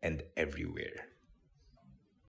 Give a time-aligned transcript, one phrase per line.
[0.00, 1.08] and everywhere.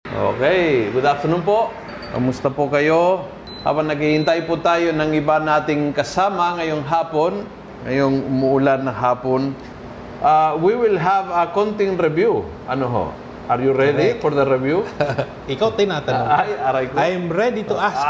[0.05, 1.73] Okay, good afternoon po.
[2.13, 3.25] Kamusta po kayo?
[3.65, 7.41] Habang naghihintay po tayo ng iba nating kasama ngayong hapon,
[7.81, 9.57] ngayong umuulan na hapon,
[10.21, 12.45] uh, we will have a konting review.
[12.69, 13.05] Ano ho?
[13.49, 14.21] Are you ready Correct.
[14.21, 14.85] for the review?
[15.53, 16.29] Ikaw tinatanong.
[16.29, 16.93] Ay, aray ko.
[16.97, 18.01] I'm ready to ask.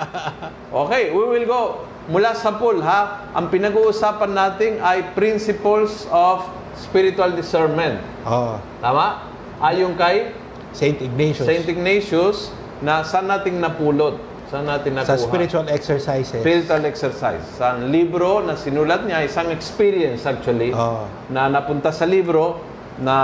[0.84, 1.62] okay, we will go
[2.08, 3.28] mula sa pool ha.
[3.32, 6.44] Ang pinag-uusapan natin ay principles of
[6.76, 8.00] spiritual discernment.
[8.26, 9.30] Oh, Tama?
[9.62, 10.34] Ayon kay
[10.74, 11.46] Saint Ignatius.
[11.46, 12.38] Saint Ignatius
[12.82, 14.18] na saan nating napulot?
[14.50, 15.14] Saan natin nakuha?
[15.14, 16.42] sa spiritual exercises.
[16.42, 17.42] Spiritual exercise.
[17.56, 21.06] Sa libro na sinulat niya, isang experience actually, Oh.
[21.30, 22.58] na napunta sa libro
[23.00, 23.16] na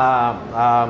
[0.54, 0.86] ah,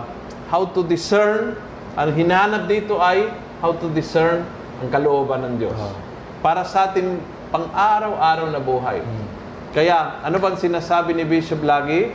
[0.52, 1.56] how to discern.
[1.98, 3.26] Ang hinahanap dito ay
[3.60, 4.46] how to discern
[4.80, 5.76] ang kalooban ng Diyos.
[5.76, 5.92] Oh.
[6.40, 9.02] Para sa ating pang-araw-araw na buhay.
[9.02, 9.26] Hmm.
[9.70, 12.10] Kaya, ano bang sinasabi ni Bishop lagi?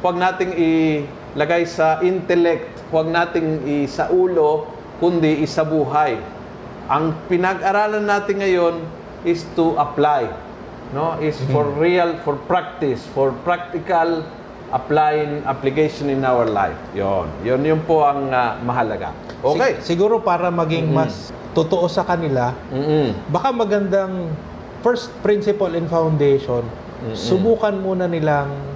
[0.00, 4.64] Huwag nating ilagay sa intellect, huwag nating i sa ulo,
[4.96, 6.16] kundi isa buhay.
[6.88, 8.74] Ang pinag-aralan natin ngayon
[9.28, 10.24] is to apply.
[10.96, 11.20] No?
[11.20, 14.24] Is for real, for practice, for practical
[14.72, 16.78] applying application in our life.
[16.96, 17.28] Yon.
[17.44, 19.12] Yon yun po ang ah, mahalaga.
[19.44, 19.84] Okay.
[19.84, 23.12] Si- siguro para maging mas totoo sa kanila, Mm-mm.
[23.28, 24.32] baka magandang
[24.80, 26.64] first principle and foundation,
[27.12, 28.69] subukan muna nilang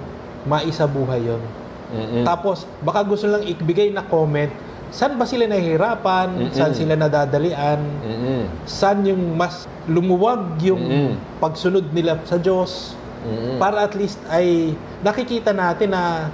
[0.45, 1.41] maisabuhay yon.
[1.85, 2.23] Mm-mm.
[2.25, 4.49] Tapos, baka gusto lang ibigay na comment,
[4.89, 6.27] saan ba sila nahihirapan?
[6.33, 6.53] Mm-mm.
[6.53, 7.81] Saan sila nadadalian?
[8.01, 8.41] Mm-mm.
[8.65, 11.11] Saan yung mas lumuwag yung Mm-mm.
[11.37, 12.97] pagsunod nila sa Diyos?
[13.25, 13.57] Mm-mm.
[13.57, 16.29] Para at least ay nakikita natin na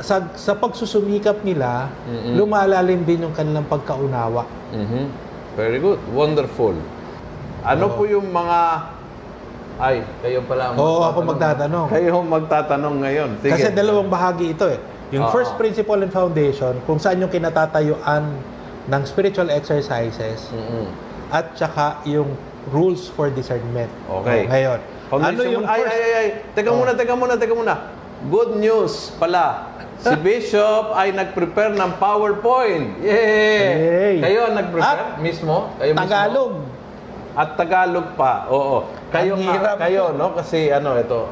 [0.00, 2.36] sa, sa pagsusumikap nila, Mm-mm.
[2.36, 4.44] lumalalim din yung kanilang pagkaunawa.
[4.76, 5.08] Mhm.
[5.56, 5.96] Very good.
[6.12, 6.76] Wonderful.
[7.64, 8.92] Ano po yung mga...
[9.76, 11.28] Ay, kayo pala ang Oo, ako magtatanong.
[11.28, 11.86] magtatanong.
[11.92, 13.30] Kayo ang magtatanong ngayon.
[13.38, 13.52] Sige.
[13.52, 14.80] Kasi dalawang bahagi ito eh.
[15.12, 15.32] Yung Oo.
[15.32, 18.24] first principle and foundation, kung saan yung kinatatayuan
[18.86, 20.88] ng spiritual exercises, Mm-mm.
[21.28, 22.32] at saka yung
[22.66, 23.92] rules for discernment.
[24.24, 24.40] Okay.
[24.42, 25.92] Oh, ngayon, ano Foundation yung ay, first?
[25.92, 26.28] ay, ay, ay.
[26.50, 26.76] Teka Oh.
[26.76, 27.74] muna, teka muna, teka muna.
[28.26, 29.76] Good news pala.
[29.96, 32.96] Si Bishop ay nag-prepare ng PowerPoint.
[32.98, 33.68] Yay!
[33.76, 34.14] Yay!
[34.18, 35.70] Kayo ang nag-prepare At mismo?
[35.76, 36.00] Kayo mismo?
[36.02, 36.52] Tagalog.
[37.36, 38.48] At Tagalog pa.
[38.48, 38.88] Oo.
[39.12, 39.76] Kayo Ang nga, hirap.
[39.76, 40.32] kayo, no?
[40.32, 41.28] Kasi ano, ito.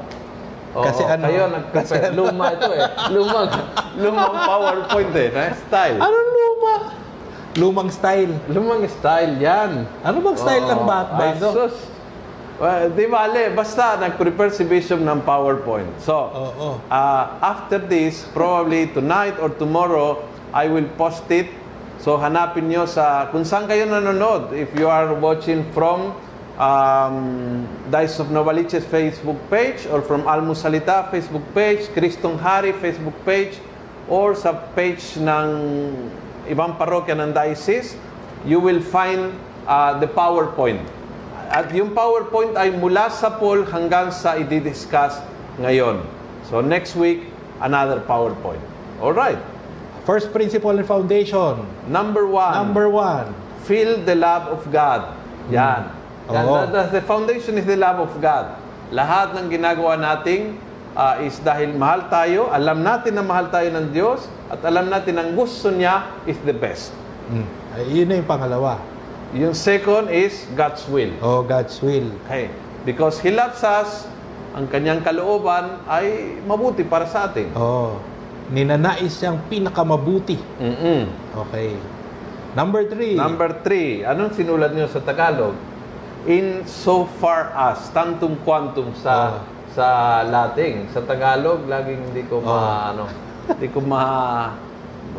[0.77, 1.23] Oo, Kasi ano?
[1.25, 2.13] Kayo nag-prepare.
[2.13, 2.83] Luma ito eh.
[3.09, 3.49] Lumang,
[3.97, 5.29] lumang PowerPoint eh.
[5.33, 5.97] Na style.
[5.97, 6.75] Anong luma?
[7.55, 8.33] Lumang style.
[8.47, 9.89] Lumang style yan.
[10.03, 11.49] Ano bang style ng bat Ay, bago?
[11.57, 11.77] sus.
[12.55, 15.91] Well, di bale, basta nag-prepare si Bishop ng PowerPoint.
[15.99, 16.79] So, Oo.
[16.85, 20.23] uh, after this, probably tonight or tomorrow,
[20.53, 21.51] I will post it.
[22.05, 24.53] So, hanapin nyo sa, kung saan kayo nanonood.
[24.53, 26.13] If you are watching from
[26.61, 33.17] um, Dice of Novaliches Facebook page or from Almus Salita Facebook page, Kristong Hari Facebook
[33.25, 33.57] page,
[34.05, 35.49] or sa page ng
[36.45, 37.97] ibang parokya ng diocese,
[38.45, 39.33] you will find
[39.65, 40.85] uh, the PowerPoint.
[41.49, 45.25] At yung PowerPoint ay mula sa poll hanggang sa i-discuss
[45.57, 46.05] ngayon.
[46.53, 47.33] So next week,
[47.65, 48.61] another PowerPoint.
[49.01, 49.54] Alright.
[50.05, 51.65] First principle and foundation.
[51.89, 53.33] Number one, Number one.
[53.65, 55.17] feel the love of God.
[55.49, 55.89] Yan.
[56.29, 56.45] Yan.
[56.45, 56.69] Oo.
[56.69, 58.61] That- that's the foundation is the love of God.
[58.93, 60.61] Lahat ng ginagawa nating
[60.95, 65.19] ah, is dahil mahal tayo, alam natin na mahal tayo ng Diyos, at alam natin
[65.19, 66.95] ang gusto niya is the best.
[67.29, 67.47] Mm.
[67.75, 68.79] Ay, yun na yung pangalawa.
[69.35, 71.11] Yung second is God's will.
[71.19, 72.07] Oh, God's will.
[72.29, 72.47] Okay.
[72.87, 74.07] Because He loves us,
[74.55, 77.51] ang kanyang kalooban ay mabuti para sa atin.
[77.59, 77.99] Oh,
[78.47, 80.37] ninanais siyang pinakamabuti.
[80.57, 81.09] Mm-mm.
[81.47, 81.77] Okay.
[82.53, 83.15] Number three.
[83.15, 85.57] Number three, anong sinulat niyo sa Tagalog?
[86.25, 89.53] In so far as, tantum quantum sa Oh.
[89.73, 89.87] sa
[90.23, 90.87] Latin.
[90.89, 92.91] Sa Tagalog, laging hindi ko ma, Oh.
[92.93, 93.05] ano,
[93.49, 94.03] hindi ko ma,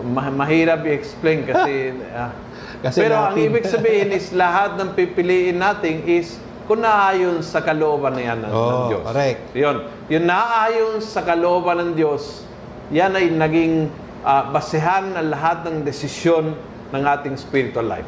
[0.02, 2.32] ma- mahirap i-explain kasi, ah.
[2.80, 3.52] Kasi pero ang Latin.
[3.52, 8.48] ibig sabihin is lahat ng pipiliin natin is kung naayon sa kalooban na yan ng,
[8.48, 9.04] ng Oh, Diyos.
[9.04, 9.42] correct.
[9.54, 9.78] Yun.
[10.08, 12.45] Yung naayon sa kalooban ng Diyos,
[12.94, 13.90] yan ay naging
[14.22, 16.54] ah, basehan ng lahat ng desisyon
[16.94, 18.08] ng ating spiritual life.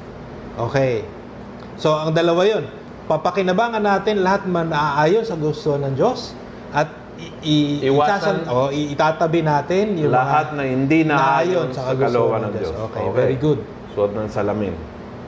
[0.58, 1.06] Okay.
[1.78, 2.66] So, ang dalawa yun.
[3.08, 6.36] Papakinabangan natin lahat man naaayon sa gusto ng Diyos
[6.76, 6.92] at
[7.42, 12.46] i, Iwasan- isasal- oh, itatabi natin yung Lahat na hindi naayon sa kagustuhan kalooban ng
[12.46, 12.74] ng Diyos.
[12.92, 13.60] Okay, very good.
[13.96, 14.76] Suot ng salamin.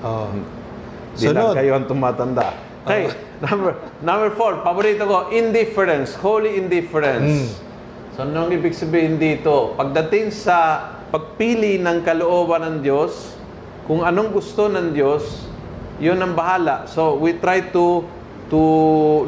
[0.04, 0.30] Oh.
[1.20, 1.56] Di lang Sunod.
[1.58, 2.54] kayo ang tumatanda.
[2.86, 3.10] Okay,
[3.46, 3.72] number,
[4.04, 7.54] number four, paborito ko, indifference, holy indifference.
[7.54, 7.69] Mm.
[8.20, 9.80] So, anong ibig sabihin dito?
[9.80, 13.32] Pagdating sa pagpili ng kalooban ng Diyos,
[13.88, 15.48] kung anong gusto ng Diyos,
[16.04, 16.84] yun ang bahala.
[16.92, 18.04] So, we try to
[18.52, 18.60] to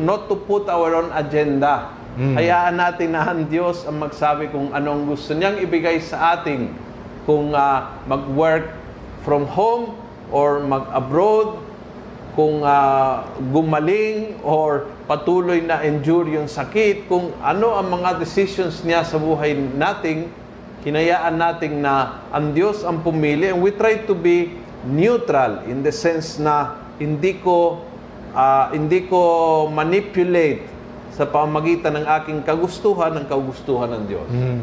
[0.04, 1.96] not to put our own agenda.
[2.20, 2.36] Mm.
[2.36, 6.76] Hayaan natin na ang Diyos ang magsabi kung anong gusto niyang ibigay sa atin.
[7.24, 8.76] Kung ah, mag-work
[9.24, 9.96] from home
[10.36, 11.64] or mag-abroad,
[12.36, 13.24] kung ah,
[13.56, 19.53] gumaling or patuloy na endure yung sakit, kung ano ang mga decisions niya sa buhay
[19.56, 20.30] nating,
[20.81, 25.94] hinayaan nating na ang Diyos ang pumili and we try to be neutral in the
[25.94, 27.86] sense na hindi ko
[28.33, 29.21] ah, hindi ko
[29.69, 30.65] manipulate
[31.13, 34.30] sa pamagitan ng aking kagustuhan ng kagustuhan ng Diyos.
[34.31, 34.62] Mm.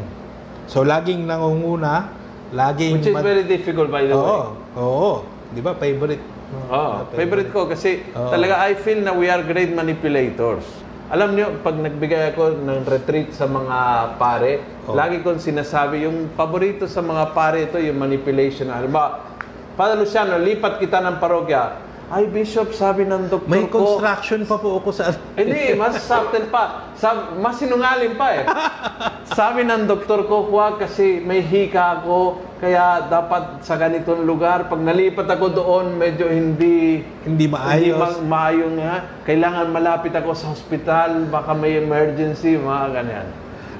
[0.65, 2.09] So, laging nangunguna,
[2.53, 2.99] laging...
[2.99, 4.25] Which is very difficult by the way.
[4.25, 4.45] Oo,
[4.77, 5.11] oo.
[5.53, 6.21] Di ba, favorite?
[6.49, 8.33] Oo, favorite ko kasi Oo.
[8.33, 10.65] talaga I feel na we are great manipulators.
[11.09, 13.77] Alam niyo, pag nagbigay ako ng retreat sa mga
[14.21, 14.93] pare, Oo.
[14.93, 18.69] lagi kong sinasabi, yung paborito sa mga pare ito, yung manipulation.
[18.69, 19.25] Halimbawa,
[19.73, 21.88] Father Luciano, lipat kita ng parokya.
[22.09, 23.85] Ay, Bishop, sabi ng doktor May ko...
[23.85, 25.13] construction pa po ako sa...
[25.37, 26.89] Hindi, mas subtle pa.
[26.97, 28.43] Sab mas sinungaling pa eh.
[29.37, 34.81] Sabi ng doktor ko, huwag kasi may hika ako, kaya dapat sa ganitong lugar, pag
[34.81, 37.05] nalipat ako doon, medyo hindi...
[37.29, 38.01] Hindi Hindi maayos.
[38.01, 38.95] ma- maayong nga.
[39.29, 43.27] Kailangan malapit ako sa hospital, baka may emergency, mga ganyan.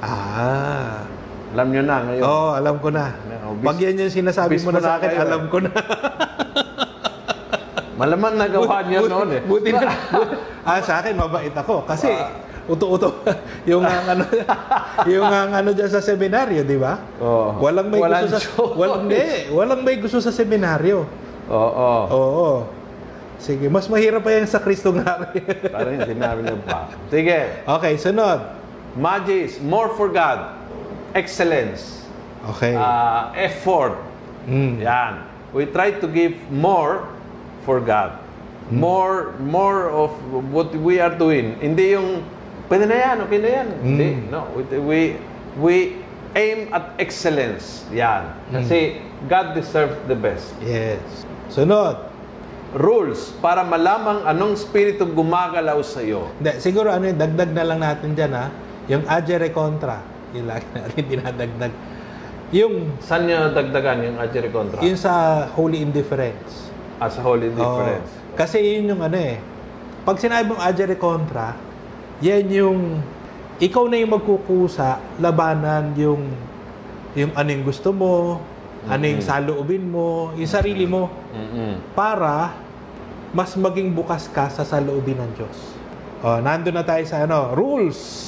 [0.06, 1.02] Ah.
[1.58, 2.24] Alam nyo na ngayon.
[2.24, 3.18] Oo, oh, alam ko na.
[3.58, 5.50] Bis- Pag yan yung sinasabi bis mo na sa akin, kayo, alam eh.
[5.50, 5.72] ko na.
[8.00, 9.42] Malaman nagawa niya noon eh.
[9.44, 9.92] Buti na.
[10.68, 11.84] ah, sa akin, mabait ako.
[11.84, 12.08] Kasi,
[12.72, 13.28] uto-uto.
[13.70, 14.24] yung ang ano,
[15.12, 16.96] yung ang ano dyan sa seminaryo, di ba?
[17.20, 17.60] Oo.
[17.60, 18.40] Walang may Walang gusto sa...
[18.40, 18.76] choice.
[18.80, 19.28] Walang, hindi.
[19.52, 21.04] Walang may gusto sa seminaryo.
[21.52, 21.92] Oo.
[22.16, 22.50] Oo.
[23.36, 25.44] Sige, mas mahirap pa yan sa Kristong Hari.
[25.68, 26.92] Parang yung sinabi niya pa.
[27.12, 27.40] Sige.
[27.68, 28.40] okay, sunod.
[28.96, 30.56] Magis, more for God.
[31.12, 32.08] Excellence.
[32.56, 32.80] Okay.
[32.80, 34.00] uh, effort.
[34.48, 34.80] Mm.
[34.88, 35.14] Yan.
[35.52, 37.19] We try to give more
[37.62, 38.16] for God.
[38.70, 40.14] More more of
[40.54, 41.58] what we are doing.
[41.58, 42.22] Hindi yung
[42.70, 43.68] pwede na yan, okay na yan.
[43.82, 44.10] Hindi.
[44.30, 45.00] No, we, we
[45.58, 45.76] we
[46.38, 47.90] aim at excellence.
[47.90, 48.30] Yan.
[48.54, 50.54] Kasi God deserves the best.
[50.62, 51.02] Yes.
[51.50, 52.06] Sunod.
[52.70, 56.30] Rules para malamang anong spirito gumagalaw sa iyo.
[56.38, 58.54] Hindi, siguro ano yun, dagdag na lang natin dyan ha.
[58.86, 60.06] Yung agere contra.
[60.38, 61.74] Yung lagi natin dinadagdag.
[62.54, 64.78] Yung, Saan niyo dagdagan yung adjere contra?
[64.82, 66.69] yung sa holy indifference.
[67.00, 68.12] As a whole indifference.
[68.12, 68.36] Oo.
[68.36, 69.40] kasi yun yung ano eh.
[70.04, 71.56] Pag sinabi mong agere contra,
[72.20, 72.80] yan yung
[73.60, 76.28] ikaw na yung magkukusa, labanan yung
[77.16, 78.40] yung ano yung gusto mo,
[78.88, 81.96] ano yung saloobin mo, yung sarili mo Mm-mm.
[81.96, 82.56] para
[83.32, 85.58] mas maging bukas ka sa saloobin ng Diyos.
[86.20, 88.28] Oh, nandun na tayo sa ano, rules.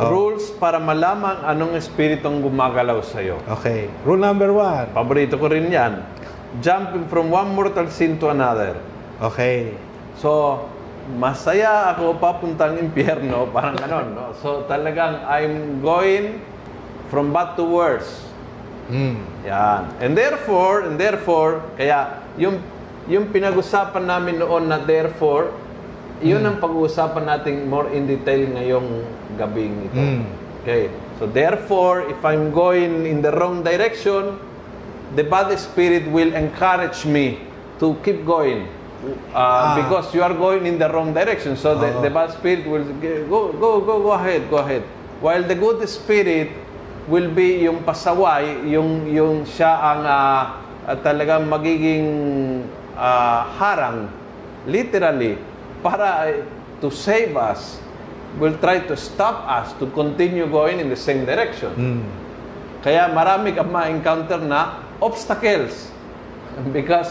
[0.00, 3.36] Oh, Rules para malamang anong espiritong gumagalaw sa iyo.
[3.44, 3.92] Okay.
[4.08, 4.88] Rule number one.
[4.96, 6.00] Paborito ko rin yan.
[6.60, 8.76] Jumping from one mortal sin to another.
[9.22, 9.72] Okay.
[10.20, 10.60] So,
[11.16, 14.36] masaya ako papuntang impyerno, parang ganon, no?
[14.42, 16.44] So, talagang I'm going
[17.08, 18.28] from bad to worse.
[18.92, 19.24] Mm.
[19.48, 19.82] Yan.
[20.02, 22.60] And therefore, and therefore, kaya yung
[23.10, 25.50] yung pinag-usapan namin noon na therefore,
[26.22, 28.88] yun ang pag-uusapan natin more in detail ngayong
[29.34, 29.98] gabing ito.
[29.98, 30.24] Mm.
[30.62, 30.86] Okay.
[31.18, 34.38] So therefore, if I'm going in the wrong direction,
[35.16, 37.40] the bad spirit will encourage me
[37.78, 38.68] to keep going.
[39.34, 39.74] Uh, Ah.
[39.74, 41.58] because you are going in the wrong direction.
[41.58, 42.86] So the, the bad spirit will
[43.26, 44.86] go go go go ahead, go ahead.
[45.18, 46.54] While the good spirit
[47.10, 52.06] will be yung pasaway, yung yung siya ang ah, ah, talagang magiging
[52.94, 54.06] ah, harang
[54.70, 55.34] literally
[55.82, 56.46] para eh,
[56.78, 57.82] to save us
[58.38, 61.74] will try to stop us to continue going in the same direction.
[61.74, 62.02] Mm.
[62.86, 65.90] Kaya marami kang ma-encounter na obstacles.
[66.70, 67.10] Because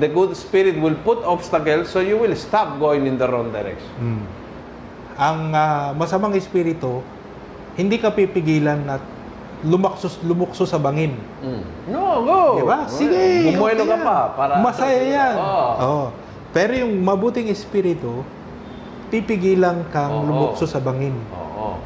[0.00, 3.92] the good spirit will put obstacles so you will stop going in the wrong direction.
[4.00, 4.22] Mm.
[5.18, 7.04] Ang ah, masamang espiritu,
[7.76, 8.96] hindi ka pipigilan na
[9.66, 11.18] lumaksos lumukso sa bangin.
[11.90, 12.40] No, go!
[12.58, 12.78] Di ba?
[12.86, 13.50] Sige.
[13.50, 14.18] Bumuelo okay ka pa.
[14.38, 15.34] Para Masaya yan.
[15.34, 15.70] Oo.
[15.82, 16.04] Oo.
[16.54, 18.22] Pero yung mabuting espiritu,
[19.10, 20.26] pipigilan kang Oo.
[20.30, 21.16] lumukso sa bangin.
[21.34, 21.76] Oo.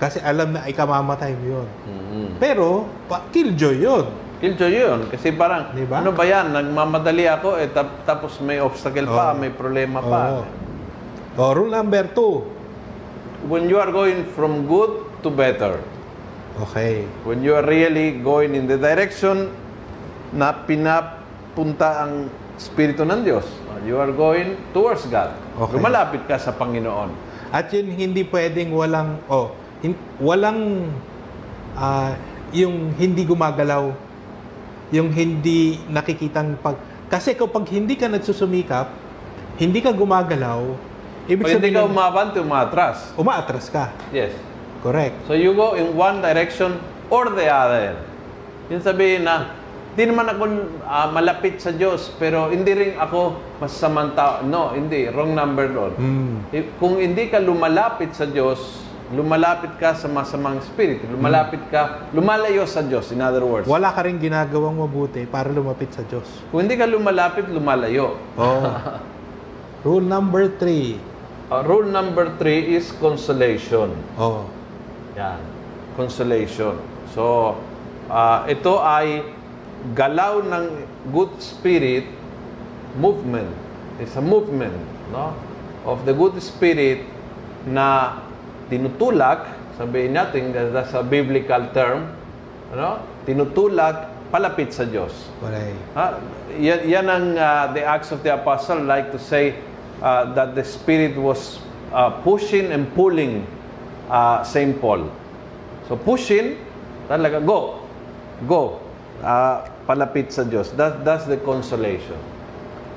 [0.00, 1.68] Kasi alam na ikamamatay mo yun.
[1.84, 2.26] Mhm.
[2.40, 4.06] Pero, pa, killjoy yun.
[4.38, 5.00] Killjoy yun.
[5.10, 5.98] Kasi parang, Di ba?
[5.98, 6.54] ano ba yan?
[6.54, 9.38] Nagmamadali ako, eh, tap- tapos may obstacle pa, Oo.
[9.38, 10.20] may problema pa.
[10.38, 10.42] Oo.
[11.38, 12.46] Oh, rule number two.
[13.46, 15.78] When you are going from good to better.
[16.58, 17.06] Okay.
[17.22, 19.50] When you are really going in the direction
[20.34, 22.26] na pinapunta ang
[22.58, 23.46] Espiritu ng Diyos.
[23.86, 25.30] You are going towards God.
[25.54, 25.78] Okay.
[25.78, 27.14] Lumalapit ka sa Panginoon.
[27.54, 30.90] At yun hindi pwedeng walang oh, hin- walang
[31.78, 32.18] ah,
[32.50, 33.94] yung hindi gumagalaw,
[34.88, 38.92] yung hindi nakikitang pag kasi kapag hindi ka nagsusumikap,
[39.56, 40.60] hindi ka gumagalaw,
[41.24, 43.16] ibig hindi sabihin ka umabante, umatras.
[43.16, 43.96] umaatras ka.
[44.12, 44.36] Yes.
[44.84, 45.16] Correct.
[45.24, 46.76] So you go in one direction
[47.08, 47.96] or the other.
[48.68, 49.56] Yun sabihin na,
[49.96, 50.44] di naman ako
[50.84, 54.44] ah, malapit sa Diyos, pero hindi rin ako masasamang tao.
[54.44, 55.08] No, hindi.
[55.08, 55.92] Wrong number doon.
[55.98, 56.34] Mm.
[56.76, 61.00] Kung hindi ka lumalapit sa Diyos, lumalapit ka sa masamang spirit.
[61.08, 63.64] Lumalapit ka, lumalayo sa Diyos, in other words.
[63.64, 66.28] Wala ka rin ginagawang mabuti para lumapit sa Diyos.
[66.52, 68.20] Kung hindi ka lumalapit, lumalayo.
[68.36, 68.62] Oh.
[69.86, 71.00] Rule number three.
[71.48, 73.88] Uh, rule number three is consolation.
[74.20, 74.44] Oh.
[75.16, 75.40] Yan.
[75.96, 76.76] Consolation.
[77.16, 77.56] So,
[78.12, 79.24] ah, ito ay
[79.96, 80.64] galaw ng
[81.08, 82.04] good spirit
[83.00, 83.48] movement.
[83.96, 84.76] It's a movement,
[85.08, 85.32] no?
[85.88, 87.06] Of the good spirit
[87.64, 88.18] na
[88.68, 92.12] tinutulak, sabihin natin, that's a biblical term,
[92.72, 93.00] ano?
[93.24, 95.32] Tinutulak palapit sa Diyos.
[95.40, 95.72] Okay.
[95.96, 96.20] Ha?
[96.60, 99.56] Yan, yan ang uh, the Acts of the Apostle like to say
[100.04, 101.60] uh, that the Spirit was
[101.92, 103.48] uh, pushing and pulling
[104.12, 104.76] uh, St.
[104.80, 105.08] Paul.
[105.88, 106.60] So pushing,
[107.08, 107.80] talaga, go.
[108.44, 108.84] Go.
[109.24, 110.76] Uh, palapit sa Diyos.
[110.76, 112.20] That, that's the consolation.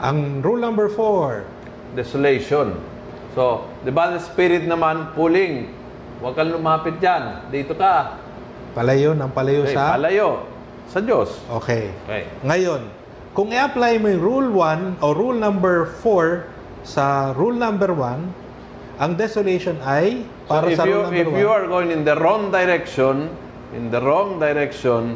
[0.04, 1.48] Ang rule number four.
[1.96, 2.76] Desolation.
[3.32, 5.72] So, di ba Spirit naman, pulling.
[6.20, 7.48] Huwag kang lumapit dyan.
[7.50, 8.20] Dito ka.
[8.76, 9.96] Palayo ng palayo Okay, sa...
[9.96, 10.46] palayo.
[10.92, 11.40] Sa Diyos.
[11.48, 11.90] Okay.
[12.06, 12.28] Okay.
[12.44, 12.82] Ngayon,
[13.32, 14.50] kung i-apply mo yung rule
[15.00, 20.78] 1 o rule number 4 sa rule number 1, ang desolation ay para so if
[20.78, 23.32] sa you, rule number if 1, you are going in the wrong direction,
[23.72, 25.16] in the wrong direction,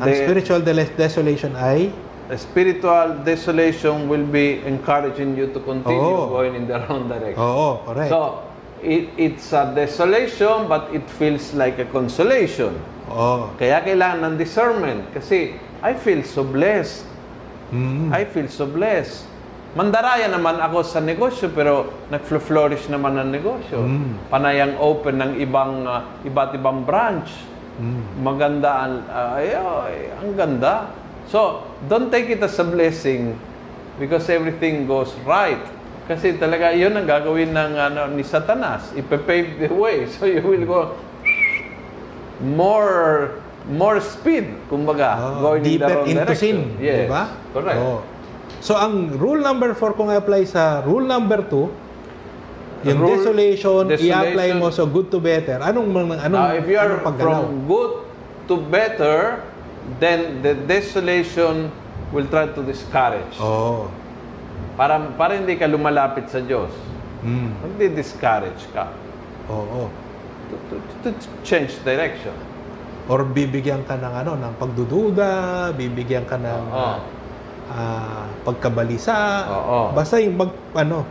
[0.00, 1.92] ang the, spiritual de- desolation ay
[2.36, 6.28] spiritual desolation will be encouraging you to continue Oo.
[6.28, 7.40] going in the wrong direction.
[7.40, 8.12] Oo, correct.
[8.12, 8.44] So,
[8.84, 12.76] it, it's a desolation but it feels like a consolation.
[13.08, 13.56] Oo.
[13.56, 17.06] Kaya kailangan ng discernment kasi I feel so blessed.
[17.72, 18.12] Mm.
[18.12, 19.24] I feel so blessed.
[19.76, 23.84] Mandaraya naman ako sa negosyo pero nag-flourish naman ang negosyo.
[23.84, 24.32] Mm.
[24.32, 27.30] Panayang open ng ibang ah, iba't ibang branch.
[27.78, 28.02] Mm.
[28.24, 30.74] Maganda ang ah, ay, ay, ang ganda.
[31.28, 33.36] So, don't take it as a blessing
[33.96, 35.60] because everything goes right.
[36.04, 38.96] Kasi talaga 'yun ang gagawin ng ano ni Satanas.
[38.96, 40.04] Ipe-pave the way.
[40.16, 40.96] So you will go
[42.40, 43.36] more
[43.68, 46.40] more speed kumbaga Oo, going in the deeper wrong into direction.
[46.40, 47.04] sin, Yes.
[47.04, 47.24] di ba?
[47.52, 47.78] Correct.
[47.78, 47.98] Oo.
[48.58, 51.68] So ang rule number 4 kung i-apply sa rule number 2,
[52.88, 54.00] yung Rule- desolation, i-apply
[54.48, 55.60] desolation- mo so good to better.
[55.60, 57.40] Anong mga anong Now, if you are anong paggalaw?
[57.44, 57.92] from good
[58.46, 59.44] to better,
[59.96, 61.72] then the desolation
[62.12, 63.36] will try to discourage.
[63.40, 63.88] Oo.
[64.76, 66.70] Para, para hindi ka lumalapit sa Diyos.
[67.24, 67.50] Mm.
[67.66, 68.94] Magdi-discourage ka
[69.50, 69.90] Oo.
[70.48, 71.08] to, to, to
[71.42, 72.34] change direction.
[73.10, 75.30] Or bibigyan ka ng ano, ng pagdududa,
[75.74, 76.94] bibigyan ka ng Oo.
[77.74, 79.16] ah, pagkabalisa.
[79.50, 79.80] Oo.
[79.96, 81.02] Basta yung mag ano,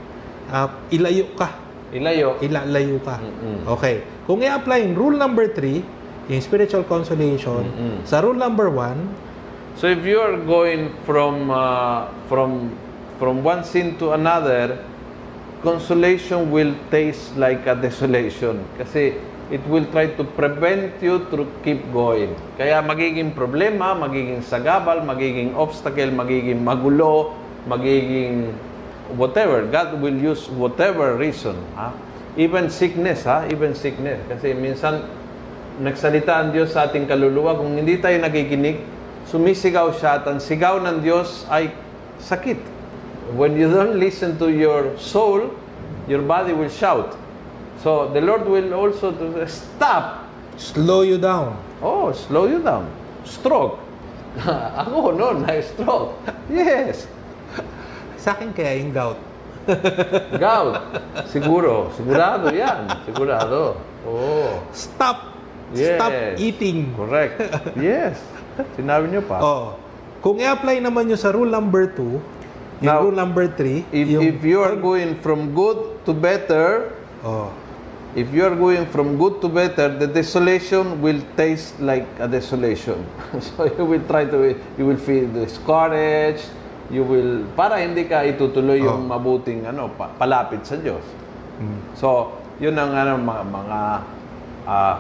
[0.48, 1.50] ah, ilayo ka.
[1.92, 2.40] Ilayo.
[2.44, 3.20] Ilalayo ka.
[3.20, 3.68] Mm-mm.
[3.78, 4.04] Okay.
[4.28, 5.97] Kung i-apply yung rule number 3,
[6.28, 7.98] yung spiritual consolation, Mm-mm.
[8.04, 9.28] sa rule number 1,
[9.78, 12.74] So if you are going from uh, from
[13.22, 14.82] from one sin to another,
[15.62, 19.22] consolation will taste like a desolation kasi
[19.54, 22.34] it will try to prevent you to keep going.
[22.58, 27.38] Kaya magiging problema, magiging sagabal, magiging obstacle, magiging magulo,
[27.70, 28.50] magiging
[29.14, 29.62] whatever.
[29.70, 31.54] God will use whatever reason.
[31.78, 31.94] Ha?
[32.34, 33.46] Even sickness, ha?
[33.46, 34.26] Even sickness.
[34.26, 35.06] Kasi minsan,
[35.78, 37.58] nagsalita ang Diyos sa ating kaluluwa.
[37.58, 38.82] Kung hindi tayo nakikinig,
[39.30, 41.74] sumisigaw siya at ang sigaw ng Diyos ay
[42.22, 42.58] sakit.
[43.36, 45.52] When you don't listen to your soul,
[46.08, 47.14] your body will shout.
[47.84, 49.14] So the Lord will also
[49.46, 50.26] stop.
[50.58, 51.54] slow you down.
[51.86, 52.90] Oh, slow you down.
[53.22, 53.78] Stroke.
[54.82, 56.18] Ako noon, na-stroke.
[56.50, 57.06] Yes.
[58.18, 59.20] Sa akin kaya yung gout.
[60.42, 60.82] Gout.
[61.30, 61.94] Siguro.
[61.94, 62.90] Sigurado yan.
[63.06, 63.78] Sigurado.
[64.08, 64.66] Oh.
[64.74, 65.37] Stop.
[65.72, 65.98] Yes.
[65.98, 66.94] Stop eating.
[66.94, 67.36] Correct.
[67.76, 68.16] Yes.
[68.74, 69.38] Sinabi niyo pa.
[69.38, 69.66] Oh.
[70.20, 72.02] Kung i-apply naman nyo sa rule number 2,
[72.78, 76.94] yung Now, rule number 3, If, yung, if you are going from good to better,
[77.22, 77.50] oh,
[78.14, 82.98] if you are going from good to better, the desolation will taste like a desolation.
[83.44, 86.50] so you will try to, you will feel discouraged,
[86.90, 89.12] you will, para hindi ka itutuloy yung Oh.
[89.12, 91.04] mabuting ano, pa- palapit sa Diyos.
[91.60, 93.80] mm, So, yun ang ano, mga, mga
[94.66, 94.96] ah,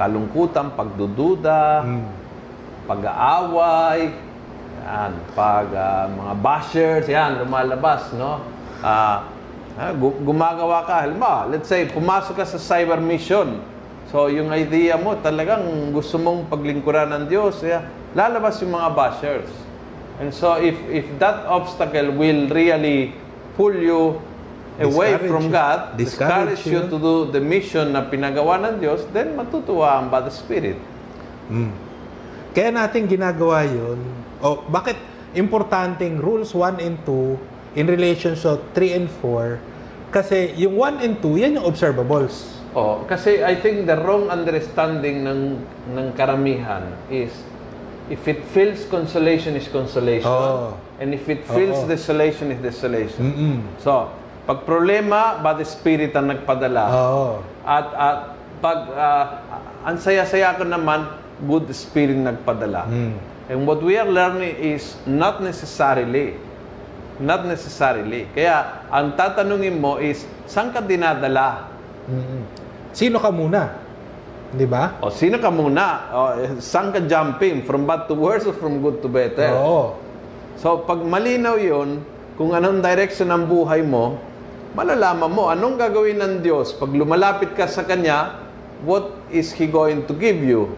[0.00, 2.02] kalungkutan, pagdududa, Mm.
[2.88, 4.08] pag-aaway,
[4.80, 8.40] yan, pag ah, mga bashers, yan, lumalabas, no?
[9.96, 13.60] Gu- gumagawa ka, halimbawa, let's say, pumasok ka sa cyber mission.
[14.10, 15.62] So, yung idea mo, talagang
[15.94, 19.48] gusto mong paglingkuran ng Diyos, yeah, lalabas yung mga bashers.
[20.18, 23.16] And so, if if that obstacle will really
[23.54, 24.20] pull you
[24.78, 25.50] away from.
[25.50, 30.22] God, Discourage you to do the mission na pinagawa ng Diyos, then matutuwa ang by
[30.22, 30.78] the Spirit.
[31.50, 31.74] Mm.
[32.54, 33.98] Kaya natin ginagawa yun.
[34.38, 34.98] O, bakit
[35.34, 39.58] importanteng rules 1 and 2 in relation to 3 and 4?
[40.10, 42.60] Kasi yung 1 and 2, yan yung observables.
[42.70, 45.58] Oh, kasi I think the wrong understanding ng
[45.90, 47.34] ng karamihan is
[48.06, 50.78] if it feels consolation is consolation Oo.
[51.02, 51.90] and if it feels Oo.
[51.90, 53.22] desolation is desolation.
[53.26, 53.56] Mm-mm.
[53.82, 54.10] So,
[54.50, 56.84] pag problema, ba the spirit ang nagpadala.
[56.90, 57.38] Oo.
[57.62, 58.18] At at
[58.58, 59.24] pag ah,
[59.86, 61.06] ang saya-saya ko naman,
[61.46, 62.90] good spirit nagpadala.
[62.90, 63.14] Mm.
[63.46, 66.50] And what we are learning is not necessarily
[67.20, 68.26] not necessarily.
[68.32, 71.68] Kaya ang tatanungin mo is saan ka dinadala?
[72.08, 72.42] Mm-mm.
[72.96, 73.76] Sino ka muna?
[74.50, 74.98] Di ba?
[75.04, 76.10] O sino ka muna?
[76.10, 76.18] O,
[76.58, 77.62] saan ka jumping?
[77.68, 79.52] From bad to worse or from good to better?
[79.54, 79.94] Oo.
[80.58, 82.02] So, pag malinaw yon
[82.34, 84.18] kung anong direction ng buhay mo,
[84.74, 86.74] malalaman mo anong gagawin ng Diyos.
[86.76, 88.38] Pag lumalapit ka sa Kanya,
[88.86, 90.70] what is He going to give you?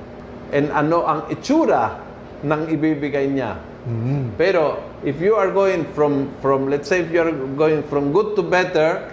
[0.53, 2.01] And ano ang itsura
[2.45, 3.57] ng ibibigay niya?
[3.83, 4.39] Mm.
[4.39, 8.39] Pero, if you are going from, from let's say, if you are going from good
[8.39, 9.11] to better,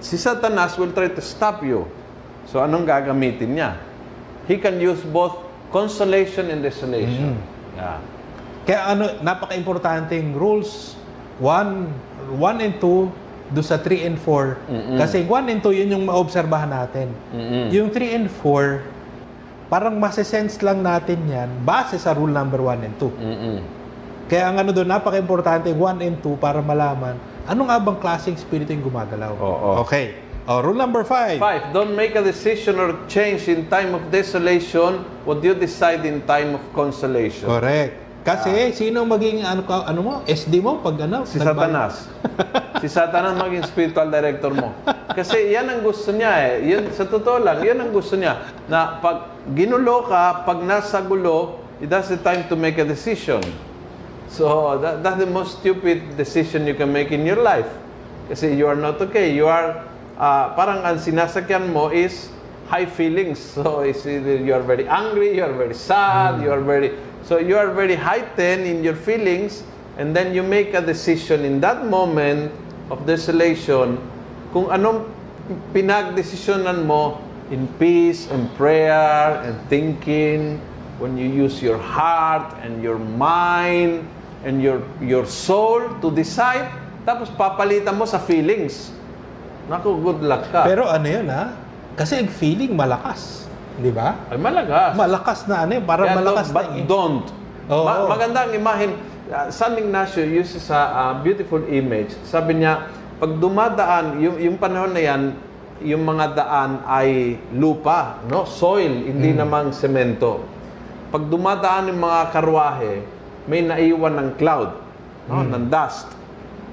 [0.00, 1.84] si Satanas will try to stop you.
[2.48, 3.76] So, anong gagamitin niya?
[4.48, 5.36] He can use both
[5.70, 7.38] consolation and desolation.
[7.76, 8.00] Yeah.
[8.66, 10.98] Kaya ano, napaka-importanting rules
[11.38, 14.98] 1, 1 and 2 do sa 3 and 4.
[14.98, 17.10] Kasi 1 and 2, yun yung maobserbahan natin.
[17.34, 17.66] Mm-mm.
[17.74, 22.94] Yung 3 and 4, parang masesense lang natin yan base sa rule number 1 and
[22.98, 23.10] 2.
[23.10, 23.58] Mm-mm.
[24.30, 27.18] Kaya ang ano doon, napaka-importante 1 and 2 para malaman
[27.50, 29.34] ano nga bang klaseng spirito yung gumagalaw.
[29.34, 29.70] Oo.
[29.82, 30.14] Okay.
[30.46, 31.38] Oh, rule number 5.
[31.38, 36.22] Five, don't make a decision or change in time of desolation what you decide in
[36.26, 37.46] time of consolation.
[37.46, 37.94] Correct.
[38.20, 40.14] Kasi sino maging ano ka ano mo?
[40.28, 41.24] SD mo pag ano?
[41.24, 42.04] Si Satanas.
[42.84, 44.76] si Satanas maging spiritual director mo.
[45.16, 46.68] Kasi yan ang gusto niya eh.
[46.68, 48.44] Yun, sa totoo lang, yan ang gusto niya.
[48.68, 53.40] Na pag ginulo ka, pag nasa gulo, that's the time to make a decision.
[54.30, 57.66] So, that, that's the most stupid decision you can make in your life.
[58.30, 59.34] Kasi you are not okay.
[59.34, 59.82] You are,
[60.14, 62.30] ah, parang ang sinasakyan mo is
[62.70, 63.42] high feelings.
[63.42, 67.38] So, it's either you are very angry, you are very sad, you are very, so
[67.38, 69.62] you are very heightened in your feelings,
[69.98, 72.52] and then you make a decision in that moment
[72.90, 74.00] of desolation
[74.50, 75.06] kung anong
[75.70, 77.22] pinagdesisyonan mo
[77.54, 80.58] in peace and prayer and thinking
[80.98, 84.02] when you use your heart and your mind
[84.42, 86.66] and your your soul to decide
[87.06, 88.90] tapos papalitan mo sa feelings
[89.70, 90.66] Naku, good luck ka.
[90.66, 91.54] Pero ano yun ha?
[91.94, 93.46] Kasi ang feeling malakas.
[93.76, 94.18] Di ba?
[94.26, 94.90] Ay, malagas.
[94.92, 95.82] Malakas na ano eh.
[95.82, 96.84] Parang Kaya malakas don't- but na eh.
[96.84, 97.26] don't.
[97.68, 97.84] Oo.
[97.84, 98.90] Ma- maganda ang imahin.
[99.30, 102.10] Uh, San Ignacio uses a, a beautiful image.
[102.24, 105.22] Sabi niya, pag dumadaan, yung, yung panahon na yan,
[105.80, 108.42] yung mga daan ay lupa, no?
[108.42, 109.38] Soil, hindi Hmm.
[109.38, 110.42] namang semento.
[111.08, 113.06] Pag dumadaan yung mga karwahe,
[113.46, 114.74] may naiwan ng cloud,
[115.24, 115.40] no?
[115.40, 115.48] Hmm.
[115.48, 116.10] ng dust.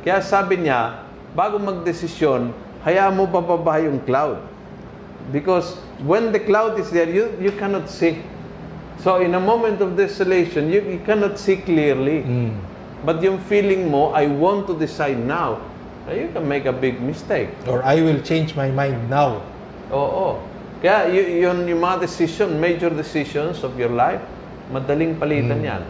[0.02, 4.42] Kaya sabi niya, bago magdesisyon, hayaan mo bababa yung cloud.
[5.32, 8.22] Because when the cloud is there, you, you cannot see.
[9.04, 12.24] So in a moment of desolation, you, you cannot see clearly.
[12.24, 12.56] Mm.
[13.06, 15.62] But yung feeling mo, I want to decide now,
[16.10, 17.50] you can make a big mistake.
[17.68, 19.44] Or I will change my mind now.
[19.92, 20.40] Oo.
[20.80, 24.22] Kaya yun yung mga decision, major decisions of your life,
[24.70, 25.82] madaling palitan yan.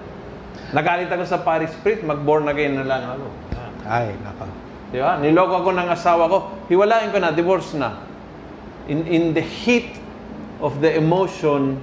[0.72, 3.28] Nagalit ako sa Paris Spirit, mag-born again na lang ako.
[3.88, 4.48] Ay, naka.
[4.92, 5.20] Di ba?
[5.20, 6.38] Niloko ako ng asawa ko,
[6.72, 8.07] hiwalain ko na, divorce na.
[8.88, 10.00] In, in the heat
[10.64, 11.80] of the emotion,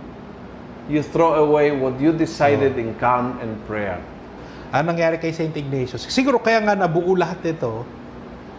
[0.89, 4.01] you throw away what you decided in calm and prayer.
[4.75, 5.55] Ano nangyari kay St.
[5.55, 6.09] Ignatius?
[6.11, 7.87] Siguro kaya nga nabuo lahat ito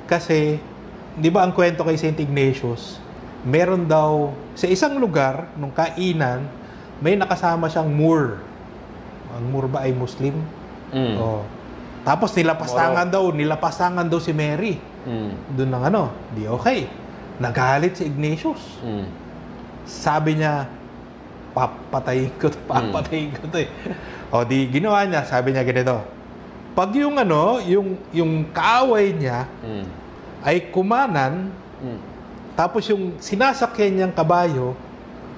[0.07, 0.61] kasi,
[1.17, 2.15] di ba ang kwento kay St.
[2.21, 3.01] Ignatius,
[3.45, 6.47] meron daw sa isang lugar, nung kainan,
[7.03, 8.39] may nakasama siyang Moor.
[9.35, 10.37] Ang Moor ba ay Muslim?
[10.95, 11.15] Mm.
[11.19, 11.43] Oh.
[12.05, 14.77] Tapos nilapastangan daw, nilapastangan daw si Mary.
[15.03, 15.31] Mm.
[15.57, 16.87] Doon ng ano, di okay.
[17.39, 18.79] Nagalit si Ignatius.
[18.81, 19.05] Mm.
[19.85, 20.65] Sabi niya,
[21.53, 23.69] papatayin ko to, papatayin ko to eh.
[24.33, 26.01] O di ginawa niya, sabi niya ganito.
[26.75, 29.85] Pag yung ano, yung, yung kaaway niya Mm.
[30.43, 31.99] ay kumanan, Mm.
[32.55, 34.75] tapos yung sinasakyan niyang kabayo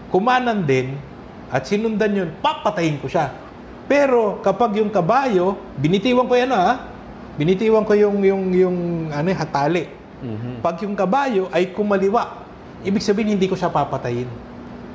[0.07, 0.95] kumanan din
[1.51, 3.31] at sinundan yun, papatayin ko siya.
[3.87, 6.91] Pero kapag yung kabayo, binitiwan ko yan ha,
[7.39, 8.77] binitiwan ko yung, yung, yung
[9.11, 9.87] ano, hatali.
[10.65, 12.41] Pag yung kabayo ay kumaliwa,
[12.81, 14.25] ibig sabihin hindi ko siya papatayin.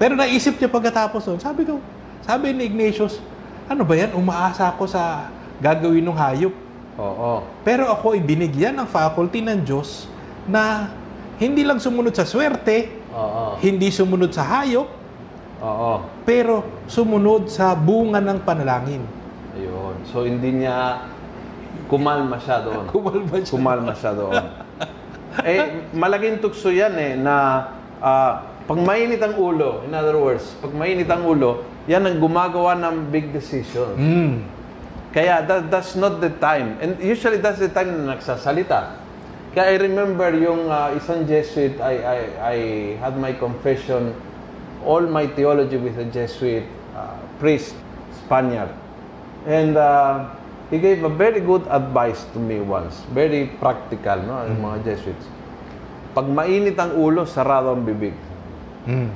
[0.03, 1.79] Pero naisip niya pagkatapos nun, sabi ko,
[2.27, 3.23] sabi ni Ignatius,
[3.71, 5.31] ano ba yan, umaasa ako sa
[5.63, 6.55] gagawin ng hayop.
[6.99, 7.47] Oo.
[7.63, 10.11] Pero ako ibinigyan ng faculty ng Diyos
[10.45, 10.91] na
[11.39, 13.63] hindi lang sumunod sa swerte, Oo.
[13.63, 14.91] hindi sumunod sa hayop,
[15.63, 16.03] Oo.
[16.27, 19.07] pero sumunod sa bunga ng panalangin.
[19.55, 19.97] Ayun.
[20.11, 21.07] So, hindi niya
[21.87, 22.85] kumalma siya doon.
[22.95, 23.53] Kumalma siya.
[23.53, 24.45] Kumalma siya doon.
[25.41, 27.35] Eh, malaking tukso yan eh, na
[28.05, 32.77] ah, pag mainit ang ulo, in other words, pag mainit ang ulo, yan ang gumagawa
[32.79, 33.97] ng big decision.
[33.99, 34.35] Mm.
[35.13, 36.81] Kaya that, that's not the time.
[36.81, 38.97] And usually that's the time na nagsasalita.
[39.53, 42.57] Kaya I remember yung ah, isang Jesuit, I, I, I
[43.01, 44.17] had my confession,
[44.85, 46.65] all my theology with a Jesuit
[46.97, 47.77] ah, priest,
[48.25, 48.73] Spaniard.
[49.45, 50.33] And ah,
[50.73, 53.05] he gave a very good advice to me once.
[53.13, 54.41] Very practical, no?
[54.49, 55.29] Yung mga Jesuits.
[56.17, 58.17] Pag mainit ang ulo, sarado ang bibig.
[58.89, 59.13] Mm.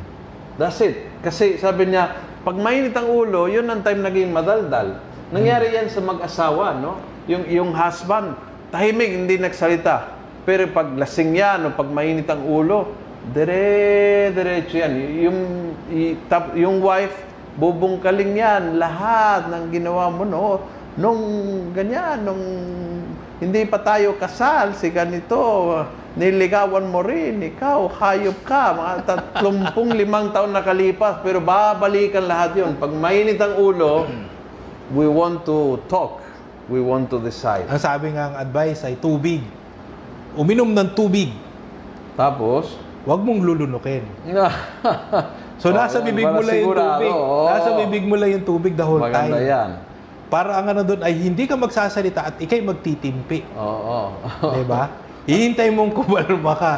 [0.60, 1.08] That's it.
[1.24, 2.12] Kasi sabi niya,
[2.44, 5.00] pag mainit ang ulo, yun ang time naging madaldal.
[5.32, 7.00] Nangyari yan sa mag-asawa, no?
[7.24, 8.36] Yung, yung husband,
[8.68, 10.12] tahimik, hindi nagsalita.
[10.44, 12.92] Pero pag lasing yan, o pag mainit ang ulo,
[13.32, 14.92] dire, diretso yan.
[15.24, 15.38] Yung,
[16.52, 17.16] yung wife,
[17.56, 20.44] bubungkaling yan, lahat ng ginawa mo, no?
[20.96, 21.20] Nung
[21.76, 22.42] ganyan, nung
[23.36, 25.36] hindi pa tayo kasal, si ganito,
[26.16, 32.72] niligawan mo rin, ikaw, hayop ka, mga tatlumpung limang taon nakalipas, pero babalikan lahat yon.
[32.80, 34.08] Pag mainit ang ulo,
[34.90, 36.24] we want to talk,
[36.66, 37.68] we want to decide.
[37.68, 39.44] Ang sabi nga ang advice ay tubig.
[40.32, 41.28] Uminom ng tubig.
[42.16, 42.72] Tapos,
[43.06, 44.02] Huwag mong lulunukin.
[45.56, 47.12] So, Oh, nasa yan, bibig mo lang yung tubig.
[47.16, 47.48] oo.
[47.48, 49.48] Nasa bibig mo lang yung tubig the whole maganda time.
[49.48, 49.70] yan.
[50.26, 53.46] Para ang ano doon ay hindi ka magsasalita at ikay magtitimpi.
[53.54, 54.14] Oo.
[54.58, 54.90] Di ba?
[55.26, 56.74] Hihintay mong kumalma ka.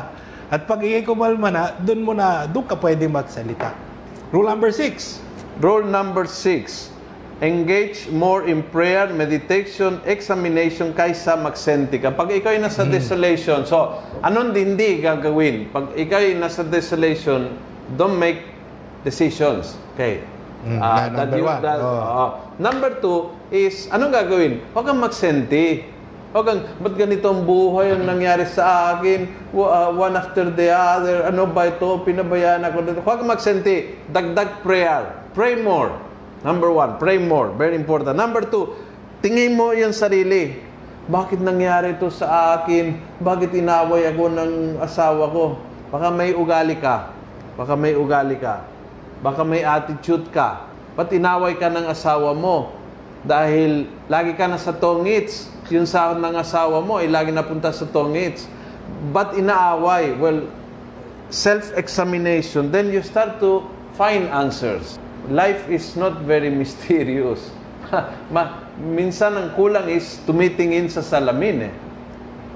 [0.48, 3.72] At pag ikay kumalma na, doon mo na, doon ka pwede magsalita.
[4.32, 5.24] Rule number six.
[5.58, 6.94] Rule number six,
[7.42, 12.14] engage more in prayer, meditation, examination kaysa magsenti ka.
[12.14, 15.66] Pag ikaw ay nasa desolation, so anong hindi gagawin?
[15.74, 17.50] Pag ikaw ay nasa desolation,
[17.98, 18.46] don't make
[19.02, 19.74] decisions.
[19.98, 20.22] Okay.
[20.58, 21.60] Mm, Ah, na- that number you- one.
[21.62, 22.02] that- Oh.
[22.02, 22.26] oo.
[22.58, 23.18] Number two
[23.48, 24.58] is, anong gagawin?
[24.74, 25.86] Huwag kang magsenti.
[26.28, 29.30] Huwag kang, ba't ganito ang buhay ang nangyari sa akin?
[29.54, 31.24] Ah, one after the other.
[31.24, 32.02] Ano ba ito?
[32.02, 33.00] Pinabayaan ako dito.
[33.00, 33.96] Huwag kang magsenti.
[34.06, 35.30] Dagdag prayer.
[35.32, 35.94] Pray more.
[36.42, 37.50] Number one, pray more.
[37.50, 38.14] Very important.
[38.14, 38.74] Number two,
[39.18, 40.58] tingin mo yung sarili.
[41.08, 42.98] Bakit nangyari ito sa akin?
[43.18, 45.56] Bakit inaway ako ng asawa ko?
[45.88, 47.10] Baka may ugali ka.
[47.56, 48.68] Baka may ugali ka.
[49.18, 50.68] Baka may attitude ka.
[50.94, 52.74] Ba't inaway ka ng asawa mo?
[53.26, 55.50] Dahil lagi ka na sa tongits.
[55.68, 58.46] Yung sahod ng asawa mo ay lagi napunta sa tongits.
[59.10, 60.14] Ba't inaaway?
[60.16, 60.46] Well,
[61.28, 62.70] self-examination.
[62.72, 63.66] Then you start to
[63.98, 64.96] find answers.
[65.28, 67.52] Life is not very mysterious.
[68.34, 71.74] Ma, minsan ang kulang is tumitingin sa salamin eh.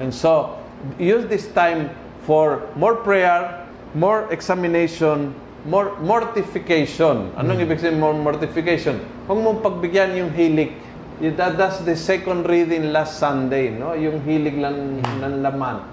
[0.01, 0.57] And so,
[0.97, 1.93] use this time
[2.25, 7.31] for more prayer, more examination, more mortification.
[7.39, 8.99] Anong ibig sabihin mortification?
[9.27, 10.75] Huwag mong pagbigyan yung hilig.
[11.23, 13.95] Y- That, that's the second reading last Sunday, no?
[13.95, 15.87] Yung hilig lang ng laman.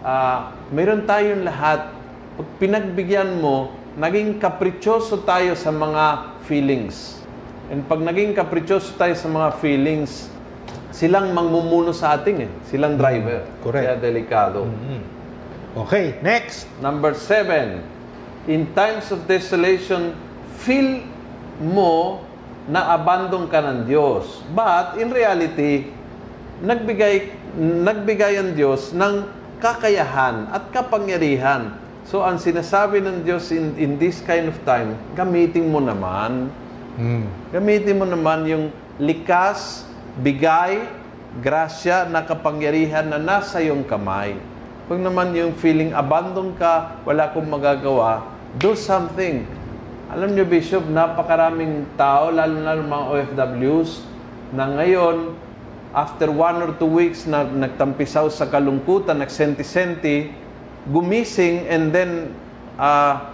[0.00, 1.90] Ah, meron tayong lahat.
[2.38, 7.18] Pag pinagbigyan mo, naging kaprichoso tayo sa mga feelings.
[7.68, 10.30] And pag naging kaprichoso tayo sa mga feelings,
[10.90, 12.50] silang mangmumuno sa atin eh.
[12.66, 13.42] Silang driver.
[13.66, 13.84] Correct.
[13.90, 14.70] Kaya delikado.
[14.70, 15.02] Mm.
[15.82, 16.66] Okay, next.
[16.78, 17.78] Number seven,
[18.48, 20.16] in times of desolation,
[20.60, 21.04] feel
[21.60, 22.24] mo
[22.70, 24.44] na abandon ka ng Diyos.
[24.54, 25.90] But in reality,
[26.62, 29.26] nagbigay, nagbigay ang Diyos ng
[29.60, 31.76] kakayahan at kapangyarihan.
[32.08, 36.48] So ang sinasabi ng Diyos in, in this kind of time, gamitin mo naman.
[36.96, 37.24] Mm.
[37.52, 38.64] Gamitin mo naman yung
[38.96, 39.84] likas,
[40.20, 40.84] bigay,
[41.38, 44.34] grasya na kapangyarihan na nasa iyong kamay.
[44.90, 48.26] Huwag naman yung feeling abandon ka, wala akong magagawa,
[48.58, 49.46] do something.
[50.10, 54.02] Alam niyo, Bishop, napakaraming tao, lalo na mga OFWs,
[54.50, 55.38] na ngayon,
[55.94, 60.34] after one or two weeks na nagtampisaw sa kalungkutan, nagsenti-senti,
[60.90, 62.34] gumising, and then,
[62.74, 63.30] ah,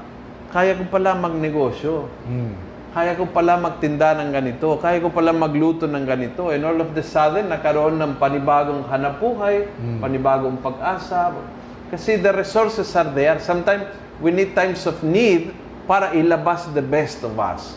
[0.53, 2.05] kaya ko pala magnegosyo.
[2.29, 2.66] Mm.
[2.97, 4.81] Kaya ko pala magtinda ng ganito.
[4.81, 6.49] Kaya ko pala magluto ng ganito.
[6.49, 9.69] And all of the sudden, nakaroon ng panibagong hanapuhay,
[10.01, 11.29] panibagong pag-asa.
[11.93, 13.37] Kasi the resources are there.
[13.37, 13.85] Sometimes,
[14.17, 15.53] we need times of need
[15.85, 17.77] para ilabas the best of us.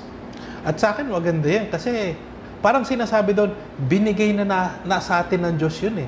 [0.64, 1.68] At sa akin, maganda yan.
[1.68, 2.16] Kasi
[2.64, 3.52] parang sinasabi doon,
[3.92, 6.08] binigay na, na, na sa atin ng Diyos yun eh.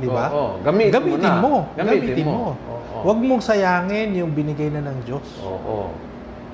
[0.00, 0.32] Di ba?
[0.32, 1.32] Oo, gamitin mo na.
[1.44, 1.54] mo.
[1.76, 2.32] Gamitin Gamitin, mo.
[2.32, 2.48] mo.
[2.72, 2.96] Oo.
[3.04, 5.44] Huwag mong sayangin yung binigay na ng Diyos.
[5.44, 5.92] Oo.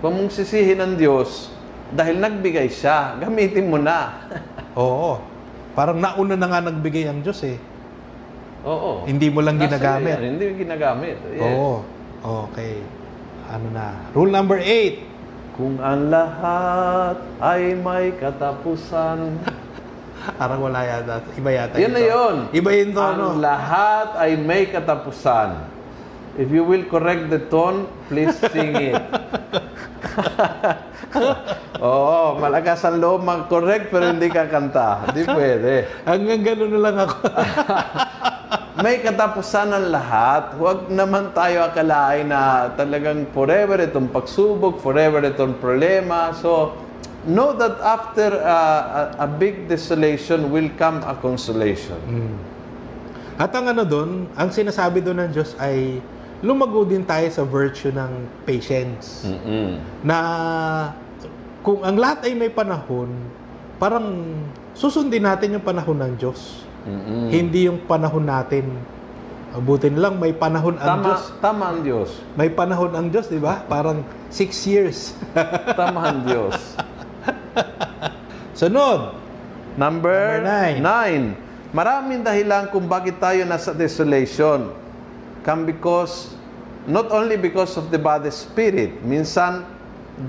[0.02, 1.61] Kung mong sisihin ng Diyos,
[1.92, 4.24] dahil nagbigay siya, gamitin mo na.
[4.80, 5.20] Oo.
[5.72, 7.56] Parang nauna na nga nagbigay ang Diyos eh.
[8.64, 9.04] Oo.
[9.04, 10.16] Hindi mo lang Nasa ginagamit.
[10.16, 11.16] yan, Hindi mo ginagamit.
[11.28, 11.42] Yes.
[11.42, 11.72] Oo.
[12.46, 12.80] Okay.
[13.48, 13.86] Ano na?
[14.12, 15.04] Rule number eight.
[15.52, 19.36] Kung ang lahat ay may katapusan.
[20.40, 21.18] Parang wala yata.
[21.34, 21.96] Iba yata Yan ito.
[21.98, 22.36] na yun.
[22.54, 23.28] Iba yun to, Ang no?
[23.36, 25.71] lahat ay may katapusan.
[26.40, 28.96] If you will correct the tone, please sing it.
[31.84, 35.12] Oo, malakas ang loob mag-correct pero hindi ka kanta.
[35.12, 35.72] Hindi pwede.
[36.08, 37.16] Hanggang ganun na lang ako.
[38.84, 40.56] May katapusan ang lahat.
[40.56, 46.32] Huwag naman tayo akalain na talagang forever itong pagsubok, forever itong problema.
[46.32, 46.72] So,
[47.28, 52.00] know that after uh, a, a big desolation will come a consolation.
[53.36, 56.00] At ang ano doon, ang sinasabi doon ng Diyos ay
[56.42, 59.24] lumago din tayo sa virtue ng patience.
[59.24, 59.78] Mm-mm.
[60.02, 60.18] Na
[61.62, 63.08] kung ang lahat ay may panahon,
[63.78, 64.26] parang
[64.74, 66.66] susundin natin yung panahon ng Diyos.
[66.82, 67.30] Mm-mm.
[67.30, 68.66] Hindi yung panahon natin.
[69.52, 71.22] Mabuti na lang, may panahon ang Tama, Diyos.
[71.38, 72.08] tama ang Diyos.
[72.34, 73.62] May panahon ang Diyos, di ba?
[73.68, 74.00] Parang
[74.32, 75.12] six years.
[75.78, 76.56] Tama ang Diyos.
[78.56, 79.12] Sunod.
[79.76, 80.76] Number, Number nine.
[80.80, 81.24] nine.
[81.72, 84.72] Maraming dahilan kung bakit tayo nasa desolation.
[85.42, 86.34] Come because,
[86.86, 89.02] not only because of the body spirit.
[89.02, 89.66] Minsan,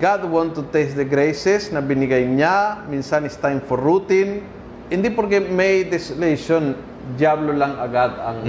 [0.01, 2.81] God want to taste the graces na binigay niya.
[2.89, 4.41] Minsan, it's time for routine.
[4.89, 6.73] Hindi porque may desolation,
[7.03, 8.39] Diablo lang agad ang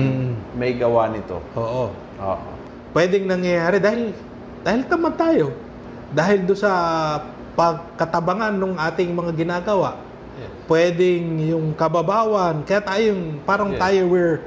[0.55, 1.43] may gawa nito.
[1.59, 1.91] Oo.
[2.23, 2.51] Oo.
[2.95, 4.15] Pwedeng nangyayari dahil
[4.63, 5.51] dahil tamad tayo.
[6.15, 6.71] Dahil do sa
[7.59, 9.99] pagkatabangan ng ating mga ginagawa.
[10.71, 13.81] Pwedeng yung kababawan, kaya tayong parang Yes.
[13.83, 14.39] tayo we're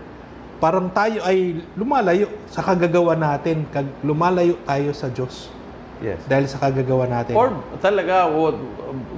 [0.58, 5.54] parang tayo ay lumalayo sa kagagawa natin, kag, lumalayo tayo sa Diyos
[5.98, 6.22] Yes.
[6.30, 7.34] dahil sa kagagawa natin.
[7.34, 8.30] Or talaga,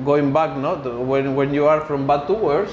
[0.08, 2.72] going back, no, when, when you are from bad to worse,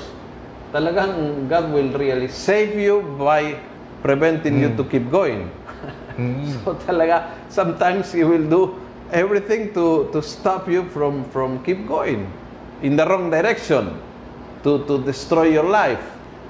[0.71, 3.59] talagang God will really save you by
[4.07, 5.51] preventing you to keep going.
[6.15, 6.55] Mm.
[6.63, 8.79] so talaga, sometimes He will do
[9.11, 12.31] everything to, to stop you from, from keep going
[12.83, 13.95] in the wrong direction
[14.63, 16.03] to, to destroy your life.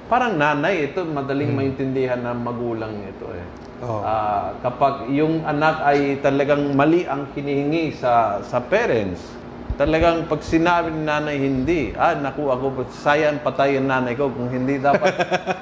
[0.07, 3.45] Parang nanay, ito madaling maintindihan ng magulang ito eh.
[3.83, 4.01] Oo.
[4.01, 9.19] Ah, kapag yung anak ay talagang mali ang hinihingi sa sa parents,
[9.75, 14.47] talagang pag sinabi ni nanay hindi, ah naku ako sayang patay ang nanay ko kung
[14.49, 15.13] hindi dapat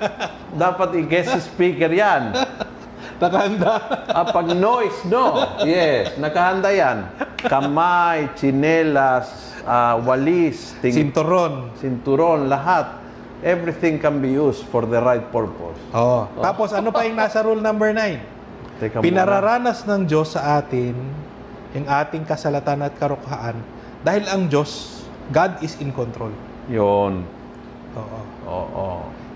[0.61, 2.37] dapat i-guest speaker yan.
[3.24, 3.74] Nakahanda.
[4.12, 5.40] Ah, pag noise, no.
[5.64, 7.09] Yes, nakahanda yan.
[7.40, 9.26] Kamay, chinelas,
[9.64, 11.72] ah, walis, ting- Sinturon.
[11.80, 13.04] sinturon, lahat.
[13.44, 15.76] Everything can be used for the right purpose.
[15.92, 16.24] Oo.
[16.40, 18.80] Tapos ano pa yung nasa rule number 9?
[18.80, 19.04] Teka muna.
[19.04, 20.96] Pinararanas ng Diyos sa atin
[21.76, 23.61] yung ating kasalatan at karukhaan
[24.00, 26.33] dahil ang Diyos, God is in control.
[26.68, 27.24] Yun.
[27.96, 28.20] Oo.
[28.48, 28.87] Oo.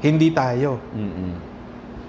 [0.04, 0.76] Hindi tayo.
[0.92, 1.32] Mm-mm.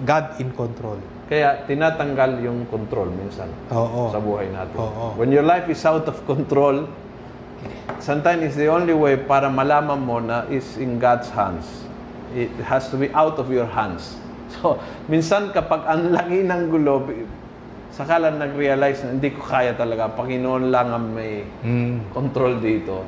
[0.04, 1.00] God in control.
[1.30, 4.10] Kaya tinatanggal yung control minsan Oo.
[4.10, 4.76] sa buhay natin.
[4.76, 5.14] Oo.
[5.16, 6.84] When your life is out of control,
[8.02, 11.64] sometimes it's the only way para malaman mo na is in God's hands.
[12.30, 14.16] It has to be out of your hands.
[14.50, 17.06] So, minsan kapag ang laki ng gulo,
[17.94, 20.10] saka lang nag-realize na hindi ko kaya talaga.
[20.10, 22.10] Panginoon lang ang may Mm.
[22.10, 23.06] control dito.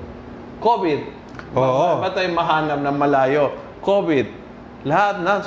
[0.62, 1.00] COVID.
[1.58, 1.98] Oo.
[1.98, 3.58] Ba, ba tayo mahanap na malayo?
[3.82, 4.26] COVID.
[4.86, 5.42] Lahat na,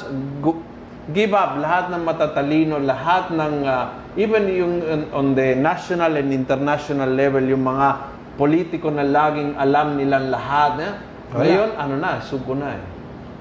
[1.16, 1.64] give up.
[1.64, 7.40] Lahat ng matatalino, lahat ng, ah, even yung on- on the national and international level,
[7.40, 7.88] yung mga
[8.36, 10.74] politiko na laging alam nilang lahat.
[10.84, 10.94] Eh?
[11.36, 12.84] Ngayon, ano na, suko na eh.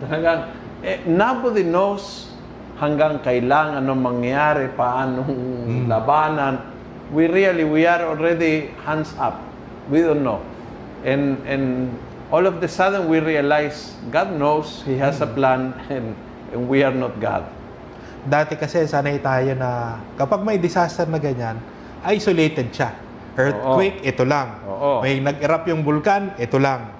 [0.02, 0.50] Talagang,
[0.82, 2.34] eh, nobody knows
[2.78, 5.30] hanggang kailan, anong mangyari, paanong
[5.86, 6.58] labanan.
[7.14, 9.38] We really, we are already hands up.
[9.86, 10.42] We don't know.
[11.04, 11.92] And, and
[12.32, 16.16] all of the sudden, we realize God knows, He has a plan, and,
[16.50, 17.46] and we are not God.
[18.24, 21.60] Dati kasi sanay tayo na kapag may disaster na ganyan,
[22.08, 22.96] isolated siya.
[23.34, 24.62] Earthquake, ito lang.
[24.64, 25.02] Oo.
[25.02, 26.93] May nag-erupt yung bulkan, ito lang.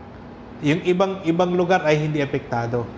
[0.65, 2.89] Yung ibang ibang lugar ay hindi apektado.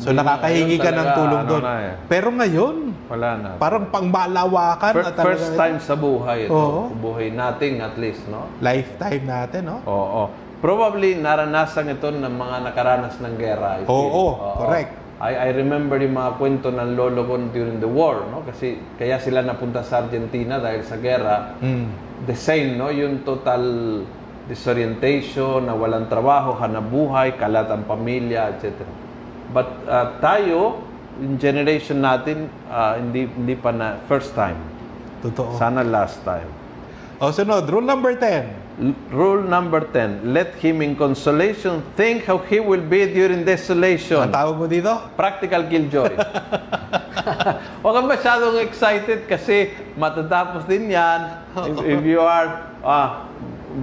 [0.00, 1.62] So Hindi, nakakahingi ayun ka ng tulong ano doon.
[1.66, 1.92] eh.
[2.08, 3.48] Pero ngayon, Wala na.
[3.60, 5.58] parang pangmalawakan Fir- na talaga first ito.
[5.60, 6.56] time sa buhay ito.
[6.56, 6.80] Oo.
[6.96, 8.48] Buhay nating at least, no?
[8.64, 9.84] lifetime natin, no?
[9.84, 10.32] Oo.
[10.60, 13.76] Probably naranasan ito ng mga nakaranas ng gera.
[13.76, 13.92] I feel.
[13.92, 14.24] Oo,
[14.56, 14.92] correct.
[15.20, 18.40] I, I remember yung mga kwento ng lolo ko during the war, no?
[18.40, 21.60] Kasi kaya sila napunta sa Argentina dahil sa gera.
[21.60, 21.92] Mm.
[22.24, 22.88] The same, no?
[22.88, 23.60] Yung total
[24.48, 28.86] disorientation, na walang trabaho, hanap buhay, kalat ang pamilya, etc.
[29.50, 30.80] But uh, tayo,
[31.18, 34.56] yung generation natin, uh, hindi, hindi pa na first time.
[35.20, 35.58] Totoo.
[35.60, 36.48] Sana last time.
[37.20, 37.68] O, sunod.
[37.68, 38.60] Rule number 10.
[38.80, 44.24] L- Rule number 10, let him in consolation think how he will be during desolation.
[44.24, 44.88] Ang tawag mo dito?
[45.20, 46.16] Practical killjoy.
[47.84, 51.44] Huwag kang masyadong excited kasi matatapos din yan.
[51.68, 53.28] If, if you are ah,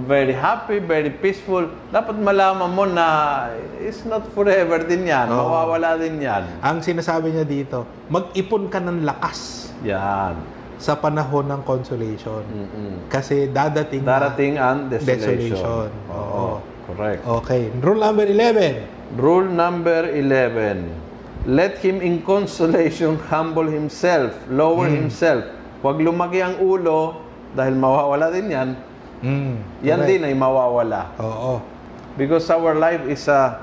[0.04, 3.06] very happy, very peaceful, dapat malaman mo na
[3.80, 5.32] it's not forever din yan.
[5.32, 5.48] Oo.
[5.48, 6.44] Mawawala din yan.
[6.60, 10.36] Ang sinasabi niya dito, mag-ipon ka ng lakas Yan.
[10.76, 12.44] sa panahon ng consolation.
[12.44, 13.08] Mm-mm.
[13.08, 15.56] Kasi dadating na- Darating ang desolation.
[15.56, 15.88] Desolation.
[16.12, 16.60] Oo.
[16.88, 17.20] Correct.
[17.44, 17.68] Okay.
[17.80, 19.16] Rule number 11.
[19.16, 20.88] Rule number 11.
[21.48, 25.44] Let him in consolation humble himself, lower himself.
[25.80, 27.24] Huwag lumaki ang ulo
[27.54, 28.68] dahil mawawala din yan.
[29.22, 29.54] Mm.
[29.82, 30.10] Yan correct.
[30.10, 31.14] din ay mawawala.
[31.18, 31.62] Oo.
[32.18, 33.62] Because our life is a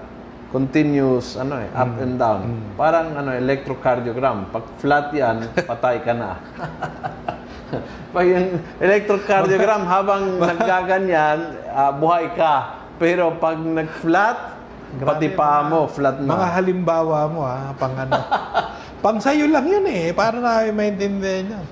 [0.55, 2.39] continuous ano eh, up and down.
[2.79, 4.51] Parang ano electrocardiogram.
[4.55, 6.39] Pag flat yan, patay ka na.
[8.15, 8.47] Pag yung
[8.79, 12.87] electrocardiogram habang naggaganyan, ah, buhay ka.
[12.95, 14.55] Pero pag nag-flat,
[15.03, 16.31] pati paa mo flat na.
[16.31, 18.15] Mga halimbawa mo ha, pang ano.
[19.03, 21.63] pang sayo lang yun eh, para na maintindihan yan.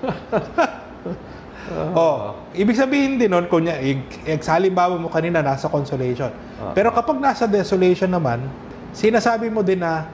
[1.94, 2.16] Oh,
[2.54, 4.02] ibig sabihin din nun, kunya, ig,
[4.40, 6.30] sa halimbawa mo kanina, nasa consolation.
[6.62, 6.72] Ah.
[6.72, 8.46] Pero kapag nasa desolation naman,
[8.94, 10.08] sinasabi mo din na,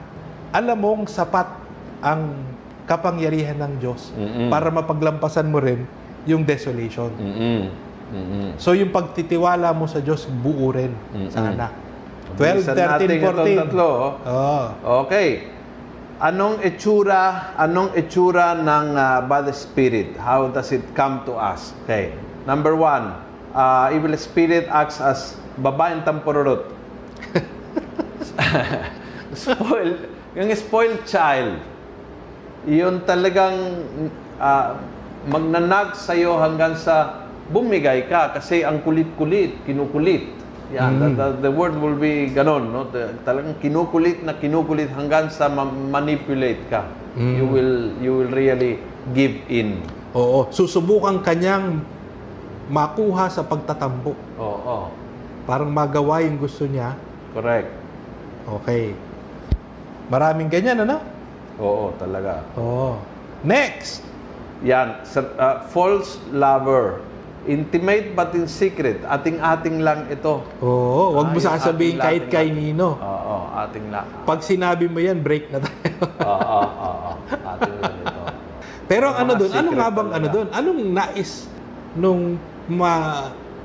[0.50, 1.46] alam mong sapat
[2.00, 2.34] ang
[2.88, 4.50] kapangyarihan ng Diyos Mm-mm.
[4.50, 5.86] para mapaglampasan mo rin
[6.26, 7.12] yung desolation.
[7.14, 7.70] Mm-mm.
[8.10, 8.48] Mm-mm.
[8.58, 11.30] So yung pagtitiwala mo sa Diyos, buo rin Mm-mm.
[11.30, 11.70] sana.
[12.34, 13.60] 12, Bilisan 13, natin itong 14.
[13.62, 13.86] tatlo.
[13.86, 14.12] oh.
[14.26, 14.64] Oh.
[15.06, 15.28] Okay.
[16.20, 20.20] Anong itsura, anong itsura ng ah, bad spirit?
[20.20, 21.72] How does it come to us?
[21.88, 22.12] Okay.
[22.44, 23.16] Number one,
[23.56, 26.68] ah, evil spirit acts as babaeng tampururot.
[29.32, 29.96] spoil,
[30.36, 31.56] yung spoiled child,
[32.68, 33.80] yun talagang
[34.36, 34.76] ah,
[35.24, 40.36] magnanag sa'yo hanggang sa bumigay ka kasi ang kulit-kulit, kinukulit.
[40.70, 42.86] Yan, the, the, the word will be ganon, no?
[42.86, 46.86] The- talagang kinukulit na kinukulit hanggang sa ma- manipulate ka.
[47.18, 48.78] You will you will really
[49.10, 49.82] give in.
[50.14, 51.82] Oo, susubukan kanyang
[52.66, 54.14] makuha sa pagtatampo.
[54.38, 54.94] Oo,
[55.42, 56.94] Parang magawa yung gusto niya.
[57.34, 57.66] correct.
[58.46, 58.94] Okay.
[60.06, 61.02] Maraming ganyan, ano?
[61.58, 62.46] Oo, talaga.
[62.54, 62.98] Oo.
[63.42, 64.06] Next!
[64.62, 67.02] Yan, sa- ah, false lover.
[67.50, 69.02] Intimate but in secret.
[69.02, 70.46] Ating-ating lang ito.
[70.62, 72.56] Oo, wag mo sasabihin ating kahit kay lang.
[72.56, 72.94] Nino.
[72.94, 74.06] Oo, ating lang.
[74.22, 75.90] Pag sinabi mo yan, break na tayo.
[76.22, 77.10] Oo, oo, oo.
[77.28, 78.20] Ating lang ito.
[78.86, 79.50] Pero ang ano Mga doon?
[79.50, 80.16] Ano secret nga bang talaga.
[80.16, 80.46] ano doon?
[80.50, 81.30] Anong nais
[81.92, 82.22] nung
[82.66, 82.92] ma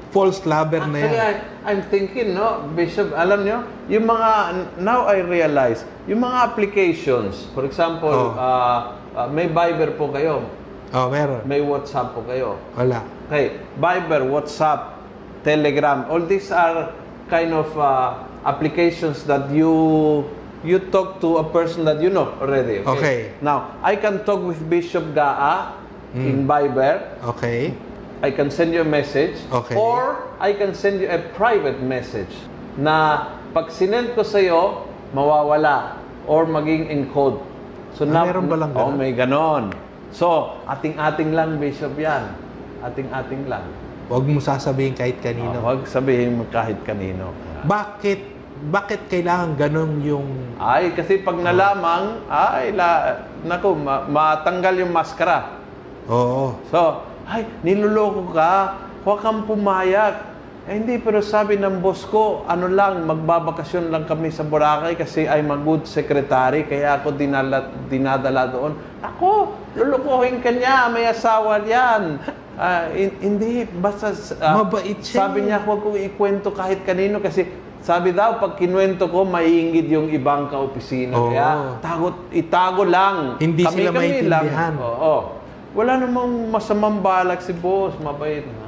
[0.09, 1.05] false lover na yan?
[1.05, 1.33] Actually, I,
[1.67, 4.29] I'm thinking, no, Bishop, alam nyo, yung mga,
[4.79, 8.33] now I realize, yung mga applications, for example, Oh.
[8.33, 8.79] ah,
[9.13, 10.41] ah, may Viber po kayo,
[10.89, 11.43] Oh, meron.
[11.43, 12.57] may WhatsApp po kayo.
[12.73, 13.03] Wala.
[13.25, 15.01] Okay, Viber, WhatsApp,
[15.43, 16.93] Telegram, all these are
[17.29, 20.25] kind of uh, applications that you
[20.61, 22.85] you talk to a person that you know already.
[22.85, 23.33] Okay.
[23.41, 25.73] Now, I can talk with Bishop Gaa
[26.13, 27.01] in Viber.
[27.35, 27.73] Okay.
[28.21, 29.37] I can send you a message.
[29.51, 29.75] Okay.
[29.75, 32.31] Or I can send you a private message
[32.77, 37.37] na pag sinend ko sa iyo, mawawala or maging encode.
[37.93, 38.97] So Ah, meron ba lang Oh, ganun?
[38.97, 39.63] may ganon.
[40.15, 42.44] So, ating-ating lang, Bishop yan.
[42.85, 43.65] Ating-ating lang.
[44.05, 45.57] Wag mo sasabihin kahit kanino.
[45.57, 47.33] Oh, huwag sabihin mo kahit kanino.
[47.65, 48.37] Bakit
[48.69, 50.27] bakit kailangan ganun yung
[50.61, 55.59] Ay, kasi pag nalamang, ay, la, naku, ma- matanggal yung maskara.
[56.07, 56.55] Oo.
[56.71, 60.37] So, ay, niloloko ka, huwag kang pumayag.
[60.65, 65.27] Eh, hindi, pero sabi ng boss ko, ano lang, magbabakasyon lang kami sa Boracay kasi
[65.29, 68.73] I'm a good secretary, kaya ako dinala, dinadala doon.
[69.03, 72.17] Ako, lulukohin ka niya, may asawa yan.
[72.55, 74.09] Ah, hin- hindi, basta...
[74.39, 77.43] ah, Mabait siya Sabi niya, huwag kong ikwento kahit kanino kasi
[77.79, 81.13] sabi daw, pag kinuwento ko, maiingid yung ibang kaopisina.
[81.13, 81.29] Oo.
[81.29, 83.37] Kaya, tagot, itago lang.
[83.37, 83.93] Hindi sila Kami-kami
[84.25, 84.41] lang.
[84.41, 84.73] maintindihan.
[84.75, 85.15] Oo.
[85.71, 87.93] Wala namang masamang balak si boss.
[87.99, 88.65] Mabait na.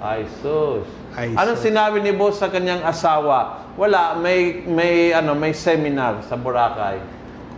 [0.00, 0.86] Ay, sus.
[1.12, 1.66] Ay, Anong sus.
[1.66, 3.68] sinabi ni boss sa kanyang asawa?
[3.74, 7.02] Wala, may may ano, may seminar sa Boracay.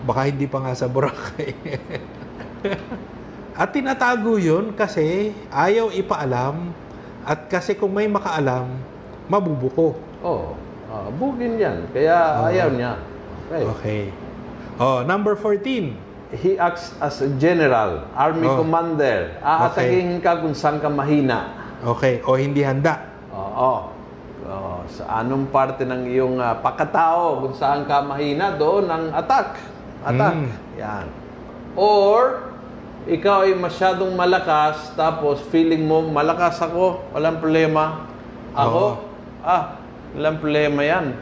[0.00, 1.52] baka hindi pa nga sa Boracay.
[3.60, 6.72] at tinatago yun kasi ayaw ipaalam
[7.28, 8.72] at kasi kung may makaalam,
[9.28, 10.00] mabubuko.
[10.24, 10.56] Oh,
[10.88, 11.84] ah, bugin 'yan.
[11.92, 12.48] Kaya Oo.
[12.48, 12.92] ayaw niya.
[13.52, 13.62] Okay.
[13.76, 14.02] Okay.
[14.80, 15.92] Oh, number 14.
[16.32, 18.64] He acts as a general, army Oh.
[18.64, 19.36] commander.
[19.44, 21.52] Aatakihin ka kung saan ka mahina.
[21.84, 23.12] Okay, o hindi handa.
[23.28, 23.92] Oo.
[24.50, 24.82] Oo.
[24.90, 29.60] sa anong parte ng iyong ah, pagkatao kung saan ka mahina, doon ang attack.
[30.02, 30.34] Attack.
[30.34, 30.50] Mm.
[30.80, 31.06] Yan.
[31.78, 32.49] Or,
[33.08, 38.04] ikaw ay masyadong malakas, tapos feeling mo, malakas ako, walang problema.
[38.52, 39.00] Ako,
[39.40, 39.80] ah,
[40.12, 41.16] walang problema yan.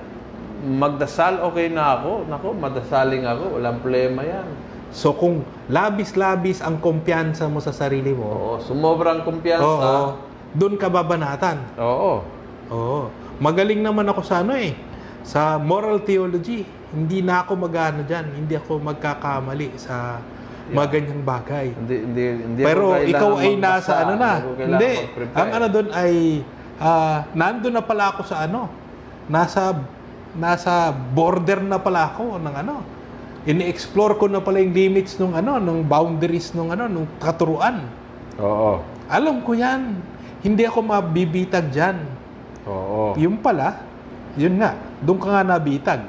[0.58, 2.26] Magdasal, okay na ako.
[2.26, 4.46] Nako, madasaling ako, walang problema yan.
[4.90, 10.16] So kung labis-labis ang kumpiyansa mo sa sarili mo, Oo, sumobrang oo, kumpiyansa.
[10.56, 11.60] doon ka babanatan.
[11.76, 12.24] Oo.
[12.72, 13.00] Oo.
[13.38, 14.74] Magaling naman ako sa ano eh.
[15.22, 16.64] Sa moral theology.
[16.88, 18.32] Hindi na ako mag-ano dyan.
[18.32, 20.24] Hindi ako magkakamali sa
[20.72, 21.66] mga ganyang bagay.
[21.72, 24.32] Hindi, hindi, hindi Pero ikaw ay nasa ano na.
[24.44, 24.92] Hindi.
[25.32, 26.12] Ang ano doon ay
[26.78, 28.68] ah, nandun na pala ako sa ano.
[29.28, 29.76] Nasa
[30.36, 32.76] nasa border na pala ako ng ano.
[33.48, 37.88] Ini-explore ko na pala yung limits nung ano, nung boundaries nung ano, nung katuruan.
[38.36, 38.84] Oo.
[39.08, 39.96] Alam ko 'yan.
[40.44, 41.98] Hindi ako mabibitag diyan.
[42.68, 43.16] Oo.
[43.16, 43.80] Yung pala,
[44.38, 46.02] yun nga, doon ka nga nabitag.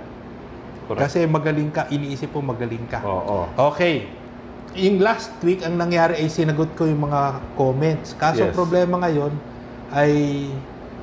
[0.89, 1.01] Correct.
[1.05, 3.01] Kasi magaling ka, iniisip mo magaling ka.
[3.05, 3.45] Oo.
[3.74, 4.10] Okay.
[4.72, 7.22] Yung last week, ang nangyari ay sinagot ko yung mga
[7.55, 8.13] comments.
[8.13, 8.53] Kaso Yes.
[8.53, 9.34] problema ngayon
[9.89, 10.11] ay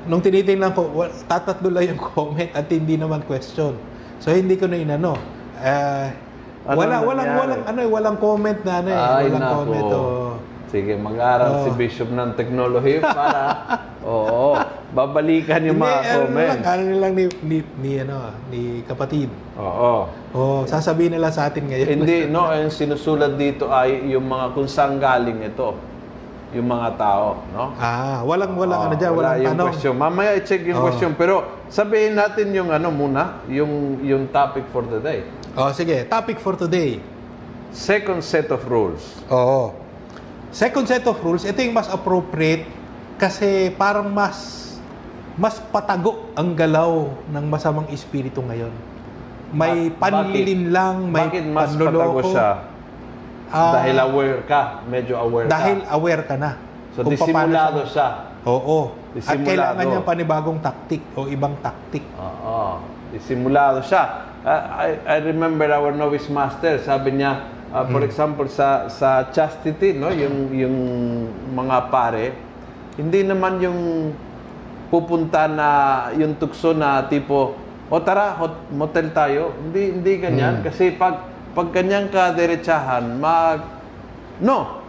[0.07, 3.75] nung tinitingnan ko, wa- tatatlo lang yung comment at hindi naman question.
[4.19, 5.19] So hindi ko na inano.
[5.59, 6.09] Eh,
[6.67, 9.55] Ano wala walang walang ano eh, walang comment na ano eh, Ay, walang nako.
[9.57, 10.31] comment oh.
[10.67, 11.64] Sige, mag-aral Oo.
[11.64, 13.43] si Bishop ng teknolohiya para
[14.03, 14.59] oo,
[14.91, 16.67] babalikan yung Hindi, mga ano lang, comments.
[16.67, 18.17] ano lang ni, ni, ni, ano,
[18.51, 19.31] ni kapatid.
[19.55, 20.11] Oo.
[20.35, 21.87] Oh, sasabihin nila sa atin ngayon.
[22.03, 25.79] Hindi, no, ang sinusulat dito ay yung mga kung saan galing ito.
[26.51, 27.75] Yung mga tao, no?
[27.77, 29.69] Ah, walang walang Oo, ano diyan, wala walang yung tanong.
[29.71, 29.95] question.
[29.95, 30.87] Mamaya i-check yung Oo.
[30.91, 31.11] question.
[31.14, 31.35] Pero
[31.71, 35.23] sabihin natin yung ano muna, yung, yung topic for the day.
[35.55, 36.99] Oh, sige, topic for today.
[37.71, 39.23] Second set of rules.
[39.31, 39.86] Oo.
[40.57, 42.65] Second set of rules, ito yung mas appropriate
[43.21, 44.65] kasi parang mas
[45.37, 48.73] mas patago ang galaw ng masamang espiritu ngayon.
[49.53, 52.01] May Ba- panlilin lang, may Bakit mas panloloko.
[52.01, 52.49] patago siya?
[53.53, 55.93] Ah, dahil aware ka, medyo aware dahil ka.
[55.93, 56.57] aware ka na.
[56.97, 58.49] So kung disimulado siya- siya.
[58.49, 58.79] Oo.
[58.89, 59.45] At Disimulado.
[59.45, 62.05] kailangan niya panibagong taktik o ibang taktik.
[62.17, 62.81] Oo.
[63.13, 64.25] Disimulado siya.
[64.41, 67.45] Uh, I, I remember our novice master, sabi niya,
[67.77, 70.77] uh, for example, sa sa chastity, no, yung yung
[71.53, 72.33] mga pare,
[72.97, 73.81] hindi naman yung
[74.89, 75.68] pupunta na
[76.16, 77.53] yung tukso na tipo,
[77.93, 79.53] o tara, hot, motel tayo.
[79.61, 83.61] Hindi hindi ganyan kasi pag pag ganyan ka diretsahan, mag
[84.41, 84.83] no.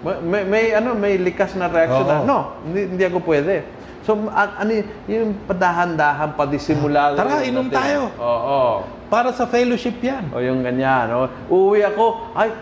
[0.00, 2.24] May, may, may, ano, may likas na reaction na, Oo.
[2.24, 3.68] no, hindi, hindi ako pwede.
[4.00, 7.20] So, a- ano, y- yung padahan-dahan, padisimulado.
[7.20, 8.08] Tara, inom tayo.
[8.16, 8.64] Oo.
[9.10, 10.30] Para sa fellowship yan.
[10.30, 11.10] O yung ganyan.
[11.10, 12.54] O, uuwi ako, ay,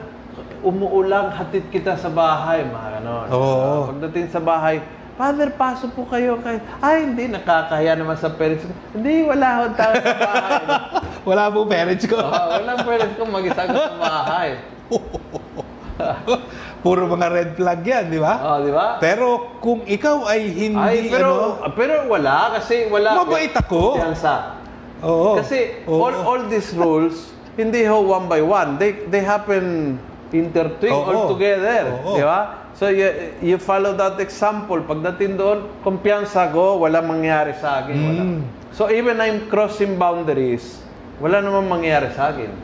[0.64, 2.64] umuulang, hatid kita sa bahay.
[2.64, 3.26] Mga ganon.
[3.28, 3.84] Oo.
[3.84, 4.80] Ah, pagdating sa bahay,
[5.18, 6.40] Father, pasok po kayo.
[6.40, 6.62] Kay...
[6.80, 8.72] Ay, hindi, nakakahiya naman sa parents ko.
[8.96, 10.62] Hindi, wala ho tayo sa bahay.
[11.28, 12.16] Wala po parents ko.
[12.16, 14.48] Oo, walang parents ko mag-isa ko sa bahay.
[16.86, 18.34] Puro mga red flag yan, di ba?
[18.40, 18.96] Oo, di ba?
[18.96, 23.18] Pero kung ikaw ay hindi Ay, pero, ano, pero wala kasi wala.
[23.18, 23.98] Mabait ako.
[23.98, 24.57] Kumpiyansa.
[25.02, 25.38] Oo.
[25.38, 26.00] Kasi Oo.
[26.02, 28.78] all, all these rules, hindi ho one by one.
[28.78, 29.96] They, they happen
[30.30, 31.08] intertwined Oo.
[31.08, 31.82] all together.
[32.04, 32.16] Oo.
[32.16, 32.40] Di ba?
[32.78, 34.78] So, you, you follow that example.
[34.86, 37.96] Pagdating doon, kumpiyansa ko, wala mangyari sa akin.
[37.98, 38.22] Wala.
[38.22, 38.40] Mm.
[38.70, 40.78] So, even I'm crossing boundaries,
[41.18, 42.54] wala namang mangyari sa akin.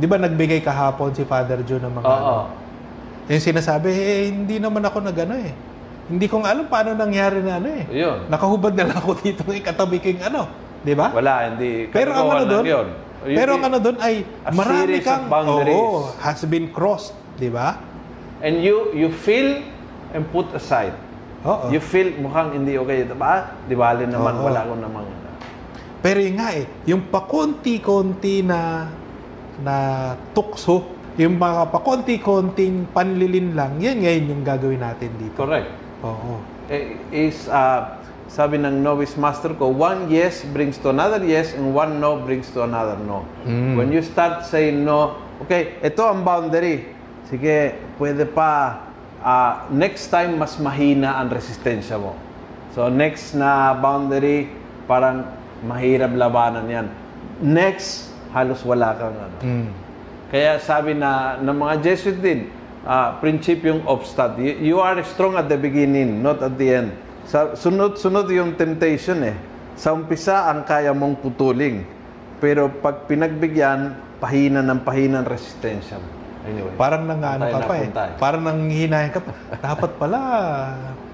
[0.00, 2.16] Di ba nagbigay kahapon si Father Joe ng mga Oo.
[2.16, 2.34] ano?
[3.28, 5.52] Yung sinasabi, eh, hindi naman ako nagano eh.
[6.08, 7.84] Hindi ko nga alam paano nangyari na ano eh.
[7.92, 8.32] Yun.
[8.32, 10.42] Nakahubad na lang ako dito ng katabi ko yung ano.
[10.82, 11.14] Di ba?
[11.14, 11.86] Wala, hindi.
[11.88, 12.64] Pero ang ano doon,
[13.22, 14.14] pero ang ano doon ay
[14.50, 17.78] marami kang oo, has been crossed, di ba?
[18.42, 19.62] And you you feel
[20.10, 20.94] and put aside.
[21.42, 21.70] Oo.
[21.70, 23.14] You feel mukhang hindi okay ito.
[23.18, 23.58] Ba?
[23.66, 24.46] Di bali naman, Oo.
[24.46, 25.06] wala ko namang...
[26.02, 28.90] Pero yun nga eh, yung pakonti-konti na
[29.62, 29.76] na
[30.34, 35.38] tukso, yung mga pakonti-konting panlilin lang, yan ngayon yung gagawin natin dito.
[35.38, 35.70] Correct.
[36.02, 36.42] Oo.
[36.66, 38.01] Eh, Is, uh,
[38.32, 42.48] sabi ng novice master ko, one yes brings to another yes and one no brings
[42.56, 43.28] to another no.
[43.44, 43.76] Mm.
[43.76, 46.88] When you start saying no, okay, ito ang boundary.
[47.28, 48.88] Sige, pwede pa.
[49.22, 52.18] ah, next time, mas mahina ang resistensya mo.
[52.74, 54.50] So, next na boundary,
[54.90, 55.24] parang
[55.62, 56.86] mahirap labanan yan.
[57.38, 59.38] Next, halos wala kang ano.
[59.40, 59.68] Mm.
[60.32, 62.50] Kaya sabi na ng mga Jesuit din,
[62.82, 64.36] ah, prinsipyong obstat.
[64.42, 66.90] You, you are strong at the beginning, not at the end.
[67.26, 69.36] Sa, sunod-sunod yung temptation eh.
[69.78, 71.86] Sa umpisa, ang kaya mong putuling.
[72.42, 76.08] Pero pag pinagbigyan, pahina ng pahina ang resistensya mo.
[76.42, 76.74] Anyway.
[76.74, 77.86] Parang nang ano ka pa eh.
[77.86, 78.10] puntay.
[78.18, 79.30] Parang nang hinahin ka pa.
[79.62, 80.18] Dapat pala,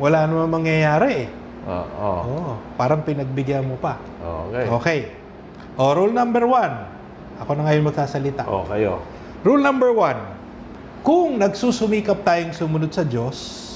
[0.00, 1.28] wala naman mangyayari eh.
[1.68, 1.84] Oo.
[1.84, 2.20] oo.
[2.24, 4.00] Oo, parang pinagbigyan mo pa.
[4.24, 4.64] Okay.
[4.72, 5.00] Okay.
[5.76, 6.74] O, rule number one.
[7.44, 8.48] Ako na ngayon magsasalita.
[8.48, 9.04] Oh, kayo.
[9.44, 10.16] Rule number one.
[11.04, 13.68] Kung nagsusumikap tayong sumunod sa Diyos,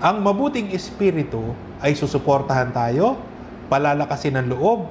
[0.00, 1.52] ang mabuting espiritu
[1.82, 3.18] ay susuportahan tayo,
[3.66, 4.86] palalakasin ng loob,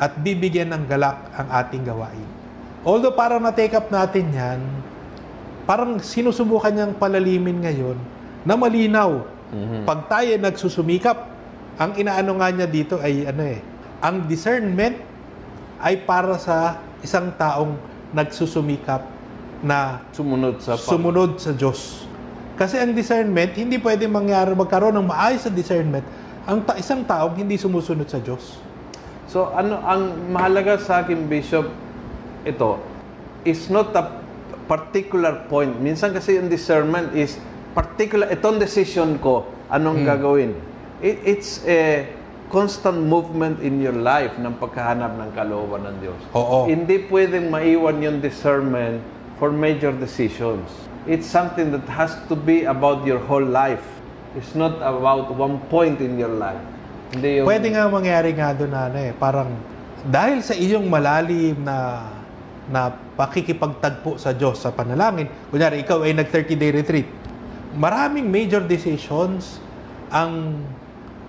[0.00, 2.28] at bibigyan ng galak ang ating gawain.
[2.86, 4.60] Although parang na-take up natin yan,
[5.68, 7.98] parang sinusubukan niyang palalimin ngayon
[8.46, 9.20] na malinaw.
[9.84, 11.18] Pag tayo nagsusumikap,
[11.76, 13.60] ang inaano nga niya dito ay ano eh,
[14.00, 14.96] ang discernment
[15.82, 17.76] ay para sa isang taong
[18.16, 19.04] nagsusumikap
[19.60, 22.08] na Sumunod sa sumunod sa Diyos.
[22.56, 26.04] Kasi ang discernment, hindi pwede mangyari magkaroon ng maayos sa discernment
[26.48, 28.56] ang ta- isang taong hindi sumusunod sa Diyos.
[29.28, 31.68] So ano ang mahalaga sa akin Bishop
[32.42, 32.80] ito
[33.44, 34.20] is not a
[34.66, 35.76] particular point.
[35.82, 37.36] Minsan kasi yung discernment is
[37.74, 40.54] particular itong decision ko anong gagawin.
[41.00, 42.06] It, it's a
[42.50, 46.20] constant movement in your life ng pagkahanap ng kalooban ng Diyos.
[46.34, 46.66] Oo.
[46.66, 48.98] Hindi pwedeng maiwan yung discernment
[49.38, 50.66] for major decisions.
[51.06, 53.99] It's something that has to be about your whole life.
[54.38, 56.62] It's not about one point in your life.
[57.10, 59.50] Hindi yung Pwede nga mangyari nga doon na ano eh, parang
[60.06, 62.06] dahil sa iyong malalim na
[62.70, 67.08] na pakikipagtagpo sa Diyos sa panalangin, kunyari ikaw ay nag 30 day retreat,
[67.74, 69.58] maraming major decisions
[70.14, 70.62] ang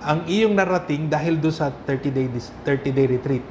[0.01, 3.43] ang iyong narating dahil doon sa 30 day 30 day retreat.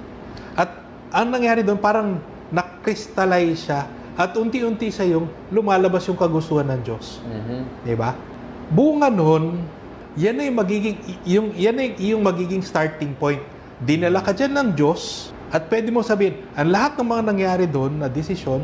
[0.54, 0.70] At
[1.10, 2.22] ang nangyari doon parang
[2.54, 7.18] nakrystallize siya at unti-unti sa yung lumalabas yung kagustuhan ng Diyos.
[7.26, 7.58] Mhm.
[7.86, 8.29] Di ba?
[8.70, 9.66] Bunga nun,
[10.14, 10.96] yan ay magiging,
[11.26, 13.42] yung, yan ay yung magiging starting point.
[13.82, 17.98] Dinala ka dyan ng Diyos at pwede mo sabihin, ang lahat ng mga nangyari doon
[17.98, 18.62] na desisyon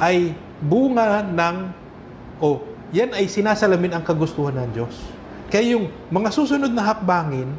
[0.00, 0.32] ay
[0.64, 1.56] bunga ng,
[2.40, 4.96] o yan ay sinasalamin ang kagustuhan ng Diyos.
[5.52, 7.52] Kaya yung mga susunod na hakbangin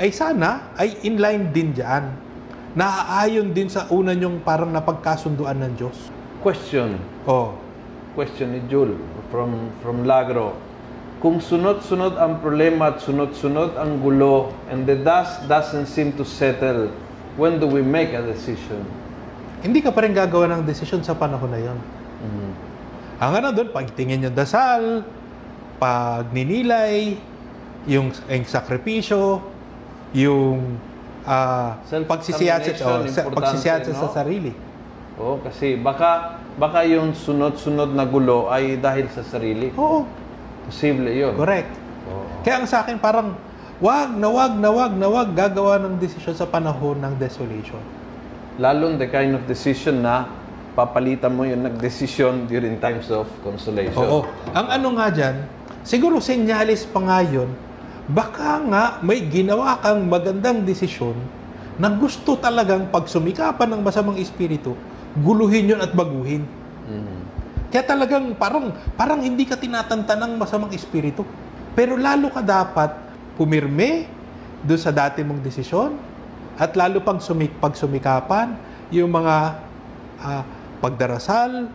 [0.00, 2.08] ay sana ay inline din dyan.
[2.74, 6.10] Naaayon din sa una yung parang napagkasunduan ng Diyos.
[6.40, 6.96] Question.
[7.28, 7.60] Oh,
[8.14, 8.94] Question ni Jul
[9.26, 10.54] from from Lagro.
[11.24, 16.92] Kung sunod-sunod ang problema at sunod-sunod ang gulo and the dust doesn't seem to settle,
[17.40, 18.84] when do we make a decision?
[19.64, 21.78] hindi ka pa rin gagawa ng desisyon sa panahon na yon.
[23.16, 25.00] Ang ano doon, pagtingin yung dasal,
[25.80, 27.16] pagninilay,
[27.88, 29.40] yung, yung sakripisyo,
[30.12, 30.76] yung
[31.24, 34.12] ah, pagsisiyasat, oh, sa, pagsisiyasat sa no?
[34.12, 34.52] sarili.
[35.16, 39.72] Oo, kasi baka baka yung sunod-sunod na gulo ay dahil sa sarili.
[39.80, 40.04] Oo,
[40.68, 41.34] Posible 'yun.
[41.36, 41.72] correct.
[42.08, 42.24] Oo.
[42.44, 43.36] Kaya ang sa akin parang,
[43.80, 47.80] wag na wag na wag na wag gagawa ng desisyon sa panahon ng desolation.
[48.60, 50.30] Lalo the kind of decision na
[50.74, 54.04] papalitan mo yung nagdesisyon during times of consolation.
[54.04, 54.26] Oo.
[54.50, 55.36] Ang ano nga dyan,
[55.86, 57.50] siguro senyalis pa nga yun,
[58.10, 61.16] baka nga may ginawa kang magandang desisyon
[61.78, 64.78] na gusto talagang pagsumikapan ng masamang espiritu,
[65.18, 66.46] guluhin yun at baguhin.
[66.86, 67.13] Mhm.
[67.74, 71.26] Kaya talagang parang, parang hindi ka tinatanta ng masamang espiritu.
[71.74, 72.94] Pero lalo ka dapat
[73.34, 74.06] pumirme
[74.62, 75.98] doon sa dati mong desisyon
[76.54, 78.54] at lalo pang sumik, pagsumikapan
[78.94, 79.58] yung mga
[80.22, 80.46] ah,
[80.78, 81.66] pagdarasal,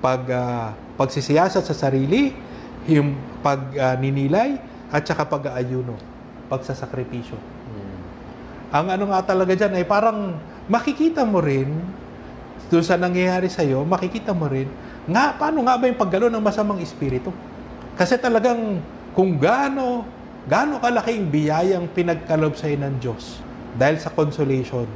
[0.00, 2.32] pag, ah, pagsisiyasat sa sarili,
[2.88, 3.12] yung
[3.44, 4.56] pagninilay,
[4.88, 6.00] at saka pag-aayuno,
[6.48, 7.36] pagsasakripisyo.
[7.36, 7.96] Mhm.
[8.72, 10.32] Ang ano nga talaga dyan ay parang
[10.64, 11.68] makikita mo rin
[12.72, 14.64] doon sa nangyayari sa'yo, makikita mo rin
[15.08, 17.34] nga, paano nga ba yung paggalo ng masamang espiritu?
[17.94, 18.78] Kasi talagang
[19.12, 20.06] kung gaano,
[20.46, 23.42] gaano kalaking biyayang pinagkalob sa'yo ng Diyos
[23.74, 24.86] dahil sa consolation,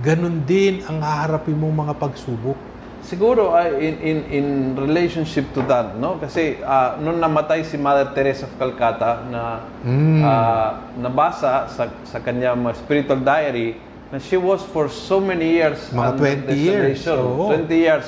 [0.00, 2.58] ganun din ang haharapin mong mga pagsubok.
[3.02, 4.46] Siguro ay in in in
[4.78, 6.22] relationship to that, no?
[6.22, 9.42] Kasi ah, nung namatay si Mother Teresa of Calcutta na
[9.82, 10.22] Mm.
[10.22, 13.74] ah, nabasa sa sa kanya mga spiritual diary
[14.14, 17.50] na she was for so many years Mga under 20 years, oo.
[17.50, 18.06] 20 years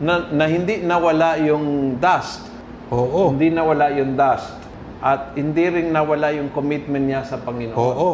[0.00, 2.48] na, na hindi nawala yung dust.
[2.92, 3.32] Oo.
[3.32, 4.52] Hindi nawala yung dust.
[5.00, 7.76] At hindi rin nawala yung commitment niya sa Panginoon.
[7.76, 8.10] Oo.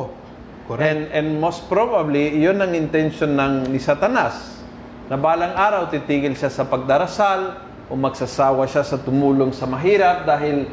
[0.66, 0.83] Correct.
[0.87, 4.62] And, and most probably, yun ang intention ng ni Satanas.
[5.11, 7.59] Na balang araw, titigil siya sa pagdarasal
[7.91, 10.64] o magsasawa siya sa tumulong sa mahirap dahil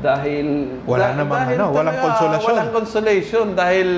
[0.00, 2.48] dahil Wala namang ano, walang talaga, consolation.
[2.48, 3.88] Walang consolation dahil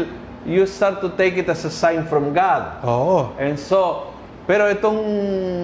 [0.43, 2.83] you start to take it as a sign from God.
[2.83, 3.33] Oo.
[3.39, 4.11] And so,
[4.45, 5.01] pero itong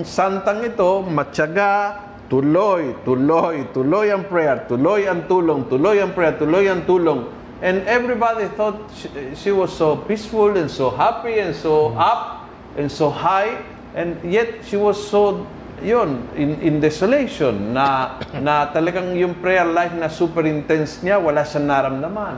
[0.09, 2.01] santang ito, matyaga,
[2.33, 7.28] tuloy, tuloy, tuloy ang prayer, tuloy ang tulong, tuloy ang prayer, tuloy ang tulong.
[7.61, 12.89] And everybody thought she, she was so peaceful and so happy and so up and
[12.89, 13.61] so high.
[13.93, 15.45] And yet, she was so,
[15.85, 18.16] yun, in, in desolation, na,
[18.47, 22.37] na talagang yung prayer life na super intense niya, wala siyang naramdaman.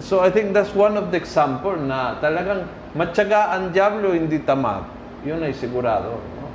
[0.00, 2.64] So I think that's one of the example na talagang
[2.96, 4.99] matyaga ang Diablo, hindi tamad.
[5.24, 6.16] Yun ay sigurado.
[6.16, 6.46] No?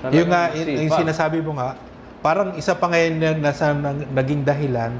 [0.00, 1.76] Talagang Yung nga, yung, yung sinasabi mo nga,
[2.24, 3.72] parang isa pa ngayon na nasa
[4.12, 4.92] naging dahilan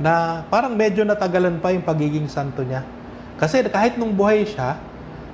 [0.00, 2.80] na parang medyo natagalan pa yung pagiging santo niya.
[3.36, 4.80] Kasi kahit nung buhay siya,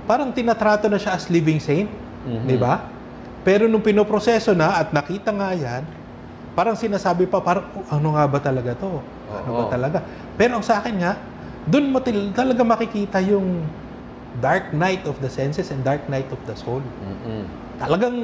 [0.09, 1.87] parang tinatrato na siya as living saint.
[2.27, 2.47] Mhm.
[2.47, 2.83] Di ba?
[3.47, 5.87] Pero nung pinoproseso na at nakita nga yan,
[6.59, 8.99] parang sinasabi pa, parang, "Oh, ano nga ba talaga to?
[9.31, 9.71] Ano ba Oo.
[9.71, 9.99] talaga?
[10.35, 11.15] Pero ang sa akin nga,
[11.69, 12.03] doon mo
[12.35, 13.63] talaga makikita yung
[14.39, 16.81] dark night of the senses and dark night of the soul.
[16.81, 17.45] Mm-mm.
[17.77, 18.17] Talagang,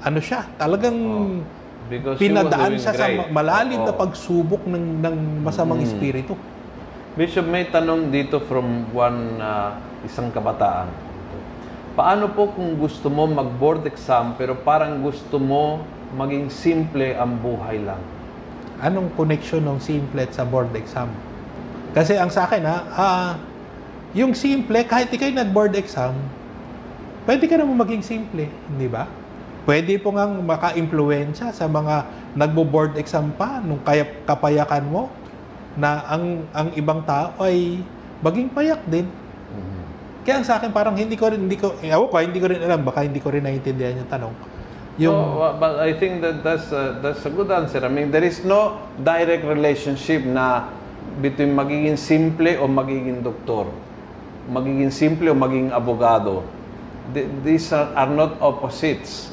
[0.00, 1.40] ano siya, talagang Oh.
[1.88, 3.16] Because pinadaan siya sa great.
[3.16, 3.96] ma- malalim na Oo.
[3.96, 5.88] pagsubok ng, ng masamang Mm.
[5.88, 6.36] espiritu.
[7.16, 9.72] Bishop, may tanong dito from one ah,
[10.04, 10.92] isang kabataan.
[11.96, 15.82] Paano po kung gusto mo mag-board exam pero parang gusto mo
[16.12, 17.98] maging simple ang buhay lang?
[18.78, 21.10] Anong connection ng simple sa board exam?
[21.90, 23.30] Kasi ang sa akin ha, ah,
[24.16, 26.16] yung simple, kahit ikay nag-board exam,
[27.28, 29.04] pwede ka naman maging simple, hindi ba?
[29.68, 35.12] Pwede po ngang maka-impluensya sa mga nagbo-board exam pa nung kaya kapayakan mo
[35.76, 37.84] na ang ang ibang tao ay
[38.24, 39.04] maging payak din.
[40.24, 42.60] Kaya ang sa akin parang hindi ko rin hindi ko eh, ako hindi ko rin
[42.60, 44.34] alam baka hindi ko rin naiintindihan yung tanong.
[44.98, 47.80] Yung So, uh, but I think that that's a, that's a good answer.
[47.80, 50.68] I mean, there is no direct relationship na
[51.22, 53.70] between magiging simple o magiging doktor.
[54.48, 56.42] Magiging simple o magiging abogado.
[57.12, 59.30] Th- These are, are not opposites.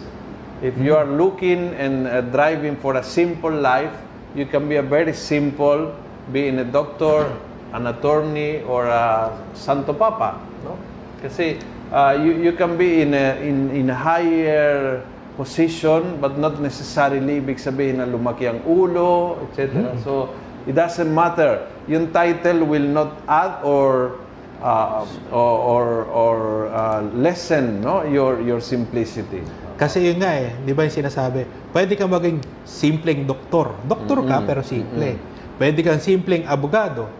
[0.62, 3.92] If you are looking and uh, driving for a simple life,
[4.36, 5.96] you can be a very simple,
[6.32, 7.32] being a doctor,
[7.72, 10.40] an attorney, or a Santo Papa.
[10.64, 10.80] No?
[11.22, 11.60] Kasi
[11.92, 15.04] uh, you, you can be in a, in, in a higher
[15.36, 19.92] position but not necessarily ibig sabihin na lumaki ang ulo, etc.
[20.04, 20.32] So,
[20.66, 21.68] it doesn't matter.
[21.88, 24.18] Yung title will not add or
[24.62, 26.38] uh, or or, or
[26.72, 29.44] uh, lessen no your your simplicity.
[29.76, 31.44] Kasi yun nga eh, di ba yung sinasabi,
[31.76, 33.76] pwede ka maging simpleng doktor.
[33.84, 35.20] Doktor ka pero simple.
[35.60, 37.12] Pwede kang simpleng abogado.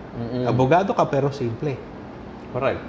[0.48, 1.76] Abogado ka pero simple.
[2.56, 2.80] Correct.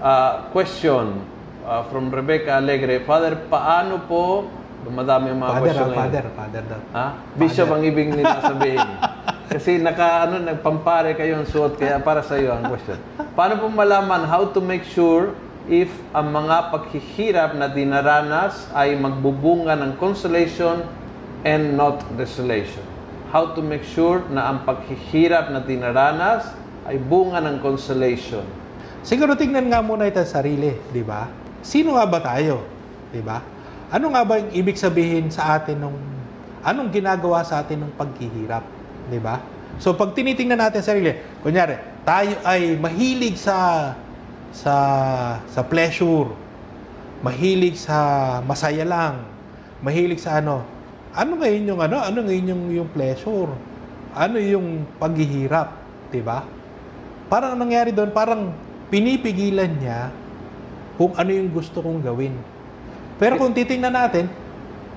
[0.00, 1.20] Uh, question
[1.68, 3.04] uh, from Rebecca Alegre.
[3.04, 4.48] Father, paano po
[4.86, 6.00] dumadami ang mga Father, question ah, ngayon.
[6.00, 6.80] father, father daw.
[6.96, 7.06] Ha?
[7.36, 8.88] Bishop ang ibig nila sabihin.
[9.46, 12.98] Kasi naka ano nagpampare kayo ang suot kaya para sa iyo ang question.
[13.38, 15.38] Paano po malaman how to make sure
[15.70, 20.82] if ang mga paghihirap na dinaranas ay magbubunga ng consolation
[21.46, 22.82] and not desolation?
[23.30, 26.50] How to make sure na ang paghihirap na dinaranas
[26.86, 28.42] ay bunga ng consolation?
[29.06, 31.30] Siguro tingnan nga muna ito sa sarili, di ba?
[31.62, 32.66] Sino nga ba tayo?
[33.14, 33.38] Di ba?
[33.94, 35.98] Ano nga ba yung ibig sabihin sa atin nung
[36.66, 38.75] anong ginagawa sa atin ng paghihirap,
[39.10, 39.42] di ba?
[39.76, 41.12] So pag tinitingnan natin sa sarili,
[41.44, 41.76] kunyari,
[42.06, 43.92] tayo ay mahilig sa
[44.56, 44.74] sa
[45.50, 46.32] sa pleasure,
[47.20, 47.98] mahilig sa
[48.46, 49.20] masaya lang,
[49.84, 50.64] mahilig sa ano.
[51.16, 51.96] Ano ngayon yung ano?
[52.00, 53.52] Ano ngayon yung, yung pleasure?
[54.16, 55.76] Ano yung paghihirap,
[56.08, 56.44] 'di ba?
[57.28, 58.54] Parang ang nangyari doon, parang
[58.88, 60.14] pinipigilan niya
[60.96, 62.32] kung ano yung gusto kong gawin.
[63.20, 64.30] Pero kung titingnan natin,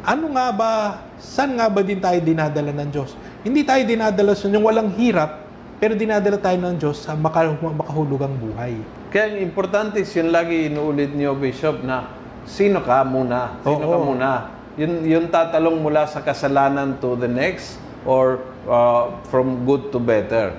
[0.04, 0.72] ano nga ba,
[1.20, 3.16] saan nga ba din tayo dinadala ng Diyos?
[3.40, 5.48] Hindi tayo dinadala sa yung walang hirap,
[5.80, 8.76] pero dinadala tayo ng Diyos sa maka, makahulugang buhay.
[9.16, 12.12] Kaya ang importante is yun lagi inuulit niyo, Bishop, na
[12.44, 13.64] sino ka muna?
[13.64, 14.12] Sino ka Oo.
[14.12, 14.30] muna?
[14.76, 20.52] Yun, yun tatalong mula sa kasalanan to the next or uh, from good to better.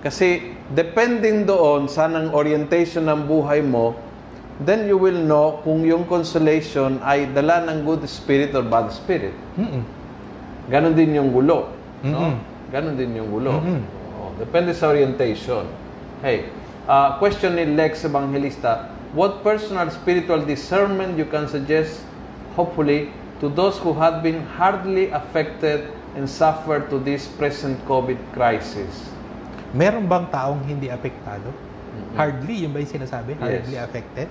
[0.00, 3.92] Kasi depending doon sa ng orientation ng buhay mo,
[4.64, 9.36] then you will know kung yung consolation ay dala ng good spirit or bad spirit.
[9.60, 9.84] Mm-mm.
[10.72, 11.75] Ganon din yung gulo.
[12.04, 12.34] No?
[12.34, 12.36] Mm-mm.
[12.68, 13.56] Ganon din yung gulo.
[13.62, 13.80] Mm-mm.
[14.16, 15.64] Oo, depende sa orientation.
[16.20, 16.50] Hey,
[16.84, 22.02] uh, question ni Lex Evangelista, what personal spiritual discernment you can suggest,
[22.58, 29.12] hopefully, to those who have been hardly affected and suffer to this present COVID crisis?
[29.76, 31.52] Meron bang taong hindi apektado?
[32.16, 33.36] Hardly, yun ba yung sinasabi?
[33.36, 33.84] Hardly Yes.
[33.84, 34.28] affected?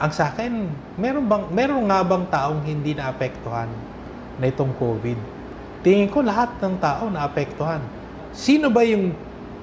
[0.00, 3.68] Ang sa akin, meron bang meron nga bang taong hindi naapektuhan
[4.40, 5.41] na itong COVID?
[5.82, 7.82] Tingin ko lahat ng tao naapektuhan.
[8.30, 9.14] Sino ba yung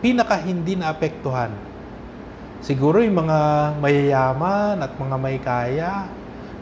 [0.03, 1.51] pinaka hindi naapektuhan?
[2.59, 3.39] Siguro yung mga
[3.79, 6.11] mayayaman at mga may kaya.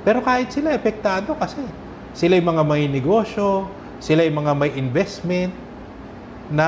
[0.06, 1.60] Pero kahit sila, epektado kasi.
[2.14, 3.66] Sila yung mga may negosyo,
[3.98, 5.54] sila yung mga may investment,
[6.48, 6.68] na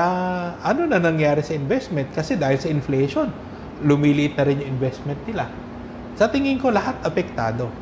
[0.60, 3.32] ano na nangyari sa investment kasi dahil sa inflation,
[3.80, 5.48] lumiliit na rin yung investment nila.
[6.20, 7.72] Sa tingin ko, lahat apektado.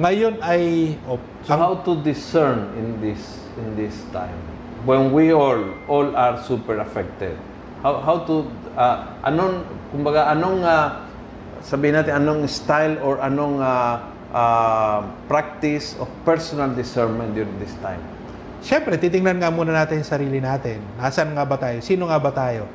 [0.00, 4.38] Ngayon ay oh, So ang- how to discern in this in this time
[4.86, 5.58] when we all
[5.90, 7.34] all are super affected?
[7.82, 8.46] How how to
[8.78, 11.02] uh, anong kumbaga anong uh,
[11.62, 18.00] sabihin natin anong style or anong uh, uh, practice of personal discernment during this time?
[18.58, 20.82] Siyempre, titingnan nga muna natin yung sarili natin.
[20.98, 21.78] Nasaan nga ba tayo?
[21.78, 22.66] Sino nga ba tayo?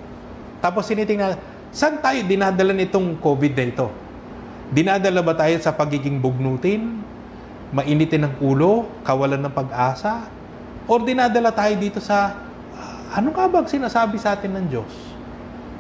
[0.63, 1.36] Tapos sinitingnan,
[1.75, 3.88] saan tayo dinadala nitong COVID na ito?
[4.71, 7.03] Dinadala ba tayo sa pagiging bugnutin?
[7.75, 8.88] Mainitin ng ulo?
[9.03, 10.23] Kawalan ng pag-asa?
[10.84, 12.36] Or dinadala tayo dito sa,
[12.75, 14.91] ah, ano nga ba ang sinasabi sa atin ng Diyos?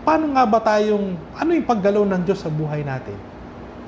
[0.03, 3.15] Paano nga ba tayong, ano yung paggalaw ng Diyos sa buhay natin?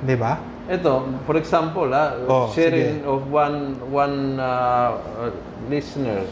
[0.03, 0.39] Di ba?
[0.65, 5.31] Ito, for example, ah, Oh, sharing of one one uh, uh,
[5.69, 6.25] listener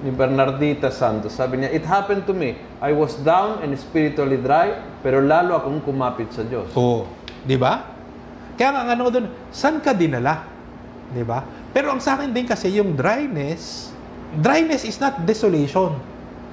[0.00, 1.32] ni Bernardita Santos.
[1.34, 2.60] Sabi niya, It happened to me.
[2.78, 6.70] I was down and spiritually dry, pero lalo akong kumapit sa Diyos.
[6.76, 7.08] Oo.
[7.42, 7.88] Di ba?
[8.54, 10.44] Kaya nga ano doon, saan ka dinala?
[11.08, 11.40] Di ba?
[11.72, 13.90] Pero ang sa akin din kasi yung dryness,
[14.38, 15.98] dryness is not desolation.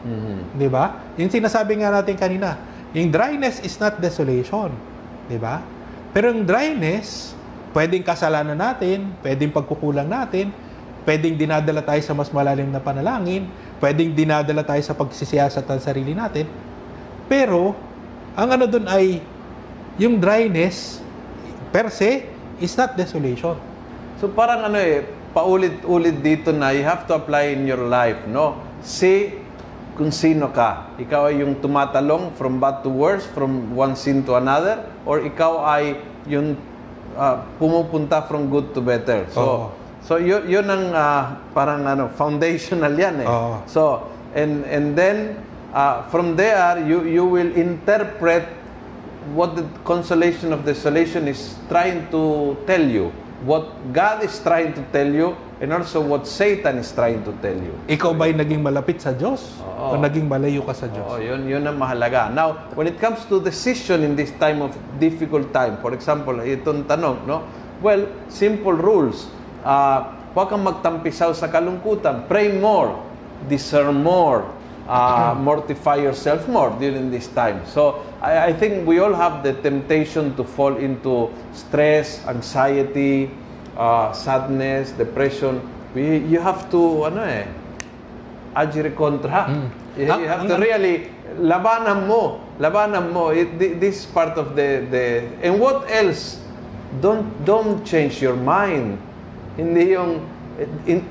[0.01, 0.57] Mhm.
[0.57, 1.13] Di ba?
[1.19, 2.57] Yung sinasabi nga natin kanina,
[2.95, 4.73] yung dryness is not desolation.
[5.30, 5.61] Di ba?
[6.15, 7.38] Pero yung dryness,
[7.75, 10.49] pwedeng kasalanan natin, pwedeng pagkukulang natin,
[11.05, 13.45] pwedeng dinadala tayo sa mas malalim na panalangin,
[13.80, 16.49] pwedeng dinadala tayo sa pagsisiyasat ng sarili natin.
[17.28, 17.75] Pero,
[18.34, 19.21] ang ano dun ay,
[19.99, 21.03] yung dryness,
[21.69, 22.25] per se,
[22.57, 23.57] is not desolation.
[24.17, 25.05] So parang ano eh,
[25.38, 28.57] paulit-ulit dito na you have to apply in your life, no?
[28.81, 29.38] See
[29.93, 30.97] kung sino ka.
[30.97, 35.61] Ikaw ay yung tumatalong from bad to worse, from one sin to another, or ikaw
[35.61, 36.57] ay yung
[37.13, 39.29] ah, pumupunta from good to better.
[39.29, 39.65] So, Oo.
[40.01, 43.29] so yun, yun ang ah, parang ano, foundational yan eh.
[43.29, 43.61] Oo.
[43.69, 45.38] So, and and then
[45.73, 48.45] uh, from there you you will interpret
[49.33, 53.09] what the consolation of desolation is trying to tell you,
[53.45, 57.57] what God is trying to tell you, and also what Satan is trying to tell
[57.57, 57.73] you.
[57.89, 59.61] Ikaw ba'y naging malapit sa Diyos?
[59.61, 59.93] Oo.
[59.93, 61.05] O naging malayo ka sa Diyos?
[61.05, 62.33] Oo, yun, yun ang mahalaga.
[62.33, 66.89] Now, when it comes to decision in this time of difficult time, for example, itong
[66.89, 67.45] tanong, no?
[67.77, 69.29] Well, simple rules.
[69.61, 72.25] Uh, huwag kang magtampisaw sa kalungkutan.
[72.25, 72.97] Pray more.
[73.45, 74.49] Discern more.
[74.88, 77.59] Uh, mortify yourself more during this time.
[77.67, 83.29] So, I, I think we all have the temptation to fall into stress, anxiety,
[83.75, 85.59] uh, sadness, depression.
[85.93, 87.45] We, you have to, ano eh,
[88.55, 89.51] agire kontra.
[89.97, 91.09] You, Ah, you have to really
[91.41, 92.39] labanan mo.
[92.61, 93.29] Labanan mo.
[93.29, 96.39] It, this part of the the and what else?
[97.01, 99.01] Don't don't change your mind.
[99.57, 100.21] Hindi yung
[100.85, 101.01] in,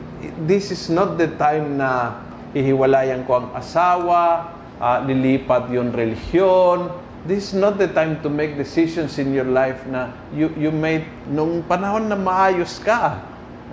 [0.46, 2.22] this is not the time na
[2.56, 4.48] ihiwalayan ko ang asawa,
[4.80, 6.88] ah, lilipat yung relihiyon.
[7.28, 11.04] This is not the time to make decisions in your life na you you made
[11.26, 13.18] nung panahon na maayos ka.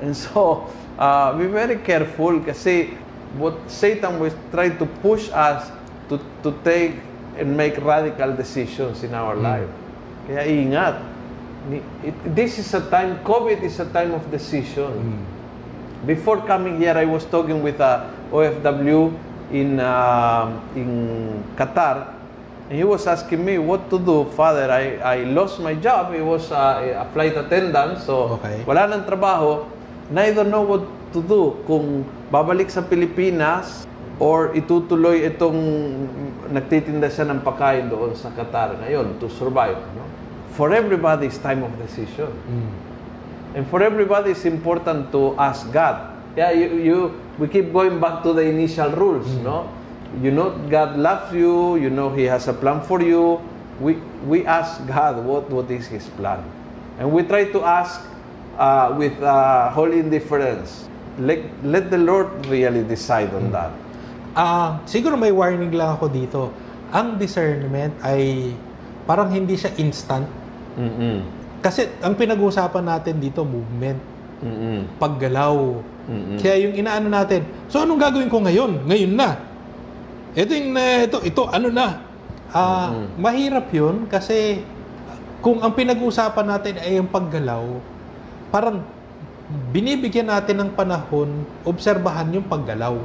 [0.02, 0.68] And so,
[0.98, 2.98] uh, be very careful kasi
[3.38, 5.70] what Satan will try to push us
[6.10, 6.98] to, to take
[7.38, 9.70] and make radical decisions in our life.
[10.26, 10.96] Kaya ingat.
[12.04, 14.92] It- this is a time, COVID is a time of decision.
[16.04, 19.16] Before coming here, I was talking with a OFW
[19.56, 20.90] in, uh, in
[21.56, 22.12] Qatar,
[22.68, 24.26] and he was asking me what to do.
[24.36, 26.12] Father, I, I lost my job.
[26.14, 28.68] It was uh, a flight attendant, so Okay.
[28.68, 29.64] wala nang trabaho.
[30.12, 30.84] And I don't know what
[31.16, 31.56] to do.
[31.64, 33.88] Kung babalik sa Pilipinas
[34.20, 35.56] or itutuloy itong
[36.52, 39.80] nagtitinda siya ng pagkain doon sa Qatar ngayon to survive.
[39.96, 40.04] No?
[40.54, 42.30] For everybody, it's time of decision.
[43.54, 46.10] And for everybody, it's important to ask God.
[46.34, 46.98] Yeah, you, you
[47.38, 49.70] we keep going back to the initial rules, no?
[50.22, 53.42] You know God loves you, you know He has a plan for you.
[53.78, 56.42] We we ask God what, what is His plan.
[56.98, 58.02] And we try to ask
[58.58, 60.90] uh, with uh, holy indifference.
[61.22, 63.70] Let, let the Lord really decide on that.
[64.34, 66.50] Ah, siguro may warning lang ako dito.
[66.90, 68.54] Ang discernment ay
[69.06, 70.26] parang hindi siya instant.
[70.74, 71.43] Mm-mm.
[71.64, 73.96] Kasi ang pinag-uusapan natin dito, movement,
[74.44, 75.00] Mm-mm.
[75.00, 75.80] paggalaw.
[76.12, 76.36] Mm-mm.
[76.36, 78.84] Kaya yung inaano natin, so anong gagawin ko ngayon?
[78.84, 79.40] Ngayon na.
[80.36, 82.04] Ito yung, na- ito, ito, ano na.
[82.52, 84.62] Ah, mahirap yun kasi
[85.42, 87.66] kung ang pinag-uusapan natin ay yung paggalaw,
[88.52, 88.84] parang
[89.72, 93.00] binibigyan natin ng panahon, obserbahan yung paggalaw.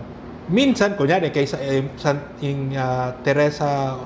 [0.50, 3.96] Minsan, kunyari, kay sa, eh, San- yung ah, Teresa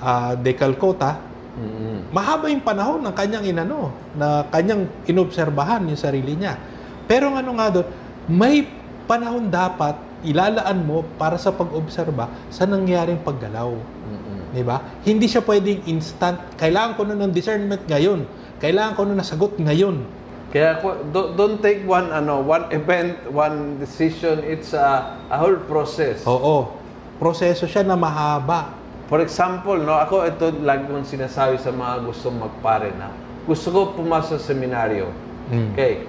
[0.00, 1.29] ah, de Calcutta,
[1.60, 2.08] Mm-mm.
[2.10, 6.56] mahaba yung panahon ng kanyang inano, na kanyang inobserbahan yung sarili niya.
[7.04, 7.86] Pero ano nga doon,
[8.30, 8.64] may
[9.04, 13.72] panahon dapat ilalaan mo para sa pag-obserba sa nangyaring paggalaw.
[13.76, 14.56] Mm-mm.
[14.56, 14.80] Di ba?
[15.04, 16.40] Hindi siya pwedeng instant.
[16.56, 18.24] Kailangan ko na ng discernment ngayon.
[18.60, 20.04] Kailangan ko na ng sagot ngayon.
[20.50, 24.42] Kaya ko- do- don't take one ano one event, one decision.
[24.42, 26.26] It's a, a whole process.
[26.26, 26.74] Oo.
[27.22, 28.79] Proseso siya na mahaba.
[29.10, 33.10] For example, no, ako ito lagi kong sinasabi sa mga gustong magpare na
[33.42, 35.10] gusto ko pumasok sa seminaryo.
[35.50, 36.06] Okay.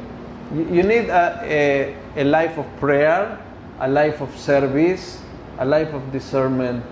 [0.53, 1.61] You, you need a, a,
[2.13, 3.41] a life of prayer,
[3.81, 5.17] a life of service,
[5.57, 6.85] a life of discernment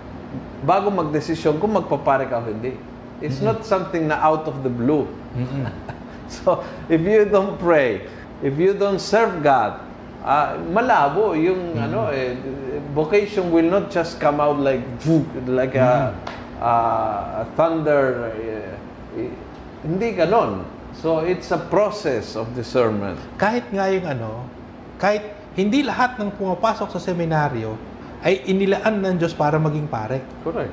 [0.62, 2.76] bago magdesisyon kung magpapare ka o hindi.
[3.20, 5.04] It's not something na out of the blue.
[6.40, 8.08] so, if you don't pray,
[8.40, 9.78] if you don't serve God,
[10.24, 12.36] ah, malabo yung ano eh,
[12.92, 14.82] vocation will not just come out like
[15.48, 16.12] like a,
[16.60, 19.30] ah, a thunder eh, eh,
[19.84, 20.64] hindi ganon.
[21.00, 23.16] So it's a process of discernment.
[23.40, 24.44] Kahit nga yung ano,
[25.00, 25.24] kahit
[25.56, 27.74] hindi lahat ng pumapasok sa seminaryo
[28.20, 30.20] ay inilaan ng Diyos para maging pare.
[30.44, 30.72] Correct.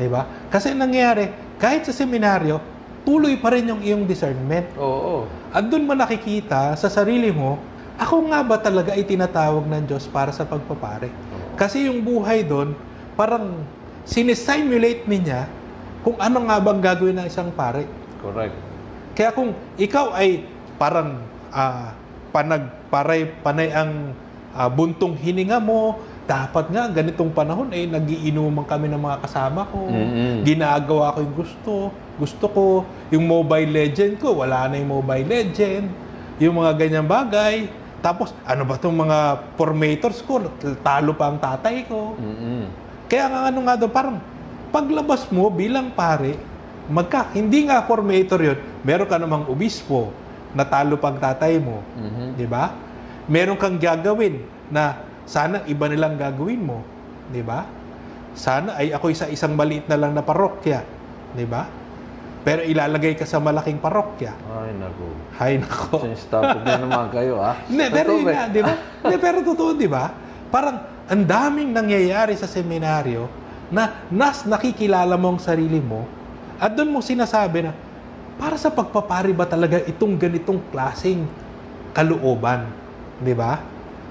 [0.00, 0.48] Di ba?
[0.48, 1.28] Kasi ang nangyayari,
[1.60, 2.56] kahit sa seminaryo,
[3.04, 4.72] tuloy pa rin yung iyong discernment.
[4.80, 5.28] Oo.
[5.52, 7.60] At doon mo nakikita sa sarili mo,
[7.96, 11.08] ako nga ba talaga ay tinatawag ng Diyos para sa pagpapare?
[11.56, 12.76] Kasi yung buhay doon,
[13.16, 13.64] parang
[14.04, 15.48] sinesimulate niya
[16.04, 17.88] kung ano nga bang gagawin ng isang pare.
[18.20, 18.54] Correct.
[19.16, 20.44] Kaya kung ikaw ay
[20.76, 21.96] parang ah,
[22.30, 24.12] panag paray panay ang
[24.52, 25.96] ah, buntong hininga mo,
[26.28, 29.88] dapat nga ganitong panahon ay nagiinuman kami ng mga kasama ko.
[29.88, 30.44] Mm-mm.
[30.44, 31.74] Ginagawa ko yung gusto.
[32.20, 32.64] Gusto ko
[33.08, 35.86] yung Mobile Legend ko, wala na yung Mobile Legend.
[36.36, 37.85] Yung mga ganyang bagay.
[38.04, 39.18] Tapos ano ba tong mga
[39.56, 40.40] formators ko,
[40.84, 42.14] talo pa ang tatay ko.
[42.16, 42.68] Mm-mm.
[43.06, 44.18] Kaya nga ano nga daw, parang
[44.74, 46.36] paglabas mo bilang pare,
[46.86, 50.10] magka, hindi nga formator yun, meron ka namang obispo,
[50.54, 51.82] natalo pang tatay mo.
[51.98, 52.26] Mhm.
[52.38, 52.74] Di ba?
[53.26, 56.82] Meron kang gagawin na sana iba nilang gagawin mo.
[57.30, 57.66] Di ba?
[58.36, 60.86] Sana ay ako sa isang maliit na lang na parokya.
[61.34, 61.66] Di ba?
[62.46, 64.38] Pero ilalagay ka sa malaking parokya.
[64.54, 65.08] Ay, naku.
[65.34, 65.98] Hay nako.
[66.06, 67.58] Since topic na naman kayo, ah.
[67.66, 68.74] Hindi, pero yun nga, di ba?
[69.02, 70.14] Hindi, pero totoo, di ba?
[70.46, 70.76] Parang
[71.10, 73.26] ang daming nangyayari sa seminaryo
[73.74, 76.06] na nas nakikilala mo ang sarili mo
[76.62, 77.74] at doon mo sinasabi na
[78.38, 81.26] para sa pagpapari ba talaga itong ganitong klaseng
[81.90, 82.70] kalooban?
[83.18, 83.58] Di ba?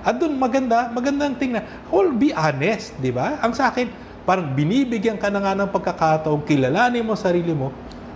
[0.03, 1.63] At doon maganda, magandang tingnan.
[1.87, 3.39] All be honest, di ba?
[3.39, 3.87] Ang sa akin,
[4.27, 7.71] parang binibigyan ka na nga ng pagkakataong kilalanin mo sarili mo,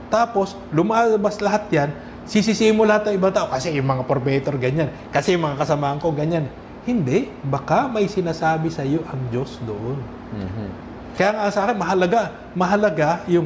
[0.10, 1.90] tapos lumalabas lahat yan,
[2.26, 5.98] sisisihin mo lahat ng ibang tao kasi yung mga formator ganyan, kasi yung mga kasamahan
[5.98, 6.46] ko ganyan.
[6.84, 9.98] Hindi, baka may sinasabi sa iyo ang Diyos doon.
[10.34, 10.68] Mhm.
[11.14, 13.46] Kaya nga sa akin, mahalaga, mahalaga yung,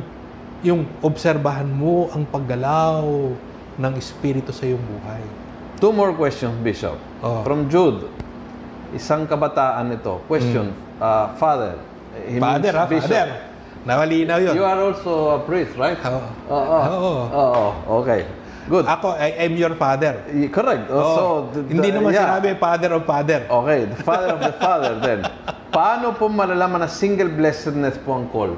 [0.62, 3.04] yung obserbahan mo ang paggalaw
[3.76, 5.24] ng Espiritu sa iyong buhay.
[5.82, 6.96] Two more questions, Bishop.
[7.20, 7.42] Oh.
[7.42, 8.08] From Jude.
[8.94, 10.22] Isang kabataan ito.
[10.30, 10.72] Question.
[11.02, 11.76] uh, father.
[12.30, 12.46] He Hmm.
[12.46, 12.86] Father, means ha?
[12.86, 13.10] bishop.
[13.10, 13.53] Father.
[13.84, 14.54] Nawalinaw yun.
[14.56, 16.00] You are also a priest, right?
[16.00, 16.22] Oo.
[16.48, 16.80] Oo.
[16.80, 17.14] Oo.
[17.36, 17.66] Oo.
[18.04, 18.24] Okay.
[18.64, 18.88] Good.
[18.88, 20.24] Ako, I am your father.
[20.48, 20.88] Correct.
[20.88, 21.04] Oo.
[21.14, 22.40] So, the- Hindi naman yeah.
[22.40, 23.44] sinabi father of father.
[23.44, 25.20] Okay, the father of the father then.
[25.68, 28.56] Paano po malalaman na single blessedness po ang call?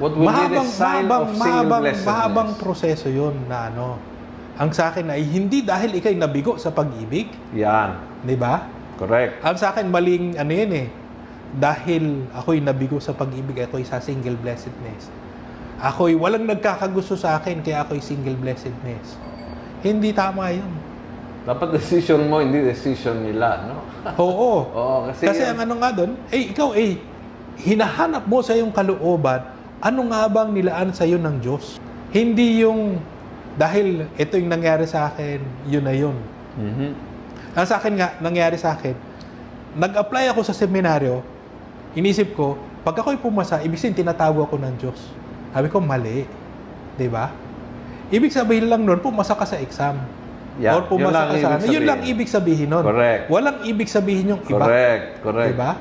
[0.00, 2.08] What would be the mahabang, sign mahabang, of single mahabang, blessedness?
[2.08, 4.00] mahabang proseso yun na ano.
[4.56, 8.22] Ang sa akin ay hindi dahil ikay nabigo sa pag-ibig, Yan.
[8.24, 8.64] di ba?
[8.96, 9.42] Correct.
[9.42, 10.86] Ang sa akin maling ano yun eh.
[11.54, 15.06] Dahil ako'y nabigo sa pag-ibig, ako'y sa single blessedness.
[15.78, 19.14] Ako'y walang nagkakagusto sa akin, kaya ako'y single blessedness.
[19.86, 20.70] Hindi tama yun.
[21.44, 23.84] Dapat decision mo, hindi decision nila, no?
[24.24, 24.66] Oo.
[24.66, 25.30] Oo, kasi...
[25.30, 26.98] Kasi ang ano nga doon, eh ikaw eh,
[27.60, 29.46] hinahanap mo sa iyong kalooban,
[29.78, 31.78] ano nga bang nilaan sa iyo ng Diyos?
[32.10, 32.98] Hindi yung,
[33.54, 35.38] dahil ito yung nangyari sa akin,
[35.68, 36.16] yun na yun.
[36.58, 36.90] Mhm.
[37.54, 38.96] Ang sa akin nga, nangyari sa akin,
[39.78, 41.22] nag-apply ako sa seminaryo,
[41.94, 45.00] inisip ko, pag ako'y pumasa, ibig sabihin tinatawag ako ng Diyos.
[45.54, 46.26] Sabi ko, mali.
[46.94, 47.32] Di ba?
[48.12, 49.98] Ibig sabihin lang nun, pumasa ka sa exam.
[50.54, 51.62] Yeah, Or pumasa yun ka sa ano.
[51.66, 52.84] Yun lang ibig sabihin nun.
[52.86, 53.26] Correct.
[53.26, 54.62] Walang ibig sabihin yung iba.
[54.62, 55.04] Correct.
[55.22, 55.50] Correct.
[55.50, 55.72] Di ba?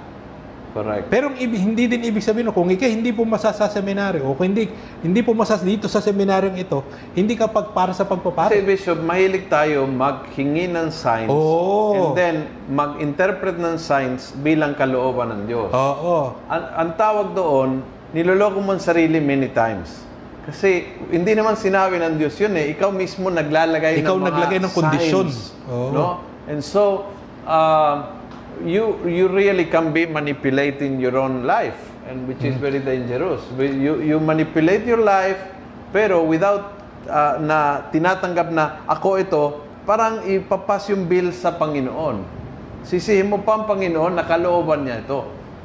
[0.74, 1.06] Correct.
[1.06, 4.74] Pero hindi din ibig sabihin kung ikaw hindi pumasa sa seminaryo o kung hindi
[5.06, 6.82] hindi pumasa dito sa seminaryong ito,
[7.14, 8.58] hindi ka pag para sa Kasi pagpapare.
[8.66, 11.94] Bishop, mahilig tayo maghingi ng signs Oo.
[11.94, 12.36] and then
[12.74, 15.70] mag-interpret ng signs bilang kalooban ng Diyos.
[15.70, 16.42] Oo.
[16.50, 20.02] Ang, ang tawag doon, niloloko mo ang sarili many times.
[20.44, 22.74] Kasi hindi naman sinabi ng Diyos yun eh.
[22.74, 25.28] Ikaw mismo naglalagay Ikaw ng mga naglagay ng kondisyon.
[25.70, 25.90] Oo.
[25.94, 26.06] No?
[26.50, 27.14] And so,
[27.46, 28.23] uh,
[28.62, 32.50] you you really can be manipulating your own life and which Mm.
[32.54, 33.42] is very dangerous.
[33.58, 35.40] You you manipulate your life
[35.90, 36.78] pero without
[37.10, 39.44] uh, na tinatanggap na ako ito,
[39.84, 42.24] parang ipapas yung bill sa Panginoon.
[42.84, 45.24] Sisihin mo pa ang Panginoon, nakalooban niya ito.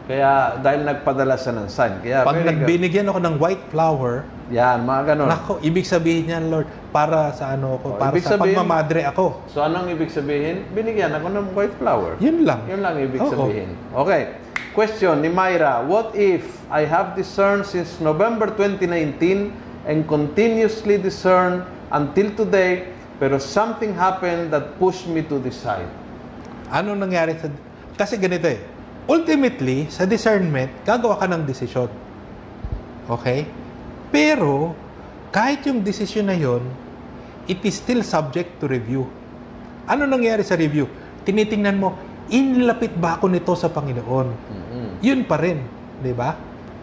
[0.09, 2.01] Kaya dahil nagpadala siya ng sign.
[2.01, 5.29] Kaya Pag nagbinigyan ako ng white flower, Yan, mga ganun.
[5.29, 9.45] nako, ibig sabihin yan, Lord, para sa ano ko, Oh, para sa sabihin- pagmamadre ako.
[9.53, 10.65] So anong ibig sabihin?
[10.73, 12.17] Binigyan ako ng white flower.
[12.17, 12.65] Yun lang.
[12.65, 13.29] Yun lang ibig Oo.
[13.29, 13.77] sabihin.
[13.93, 14.41] Okay.
[14.73, 16.41] Question ni Myra, what if
[16.73, 19.53] I have discerned since November 2019
[19.85, 22.89] and continuously discern until today,
[23.21, 25.85] pero something happened that pushed me to decide?
[26.73, 27.53] Ano nangyari sa...
[27.93, 28.78] Kasi ganito eh.
[29.09, 31.89] Ultimately, sa discernment, gagawa ka ng desisyon.
[33.09, 33.49] Okay?
[34.13, 34.77] Pero,
[35.33, 36.61] kahit yung desisyon na yon,
[37.49, 39.09] it is still subject to review.
[39.89, 40.85] Ano nangyari sa review?
[41.25, 41.97] Tinitingnan mo,
[42.29, 44.29] inlapit ba ako nito sa Panginoon?
[45.01, 45.65] Yun pa rin,
[46.05, 46.37] di ba?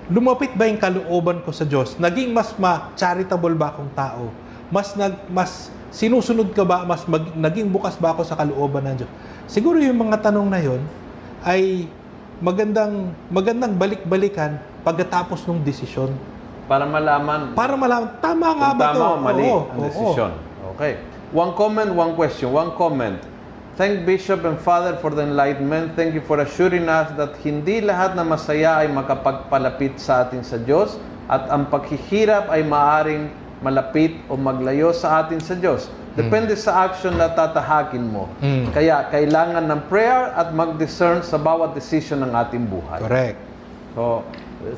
[0.10, 1.98] Lumapit ba yung kalooban ko sa Diyos?
[2.02, 4.34] Naging mas ma-charitable ba akong tao?
[4.74, 6.86] Mas nag mas sinusunod ka ba?
[6.86, 9.12] Mas mag- naging bukas ba ako sa kalooban ng Diyos?
[9.46, 10.82] Siguro yung mga tanong na yon
[11.46, 11.86] ay
[12.44, 16.12] magandang magandang balik-balikan pagkatapos ng desisyon.
[16.66, 18.98] Para malaman Para malaman, tama nga ba to?
[18.98, 20.32] tama o mali Oo, ang desisyon.
[20.76, 20.98] Okay.
[21.30, 22.50] One comment, one question.
[22.50, 23.22] One comment.
[23.76, 26.00] Thank Bishop and Father for the enlightenment.
[26.00, 30.56] Thank you for assuring us that hindi lahat na masaya ay makapagpalapit sa atin sa
[30.56, 30.96] Diyos
[31.28, 33.28] at ang paghihirap ay maaring
[33.66, 35.90] malapit o maglayo sa atin sa Diyos.
[36.14, 38.30] Depende sa action na tatahakin mo.
[38.40, 38.72] Mm.
[38.72, 43.02] Kaya kailangan ng prayer at mag-discern sa bawat decision ng ating buhay.
[43.04, 43.40] Correct.
[43.98, 44.24] So,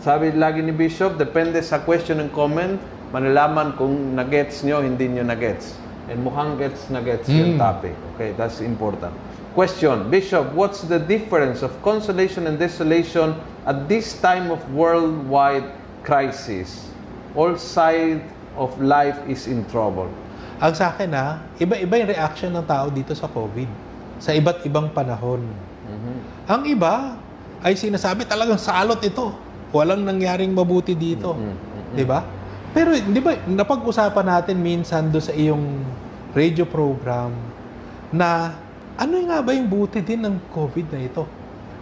[0.02, 2.82] sabi lagi ni Bishop, depende sa question and comment,
[3.14, 5.78] manalaman kung na-gets nyo, hindi nyo na-gets.
[6.08, 7.62] And mukhang gets na gets yung Mm.
[7.62, 7.94] topic.
[8.16, 9.12] Okay, that's important.
[9.54, 15.66] Question, Bishop, what's the difference of consolation and desolation at this time of worldwide
[16.02, 16.90] crisis?
[17.38, 18.26] All side
[18.58, 20.10] of life is in trouble.
[20.58, 23.70] Ang sa akin ha, iba-iba yung reaction ng tao dito sa COVID.
[24.18, 25.46] Sa iba't ibang panahon.
[26.50, 27.16] Ang iba
[27.62, 29.32] ay sinasabi talagang salot ito.
[29.70, 31.38] Walang nangyaring mabuti dito.
[31.94, 32.26] Di ba?
[32.74, 35.86] Pero di ba, napag-usapan natin minsan do sa iyong
[36.34, 37.34] radio program
[38.10, 38.58] na
[38.98, 41.24] ano nga ba yung buti din ng COVID na ito?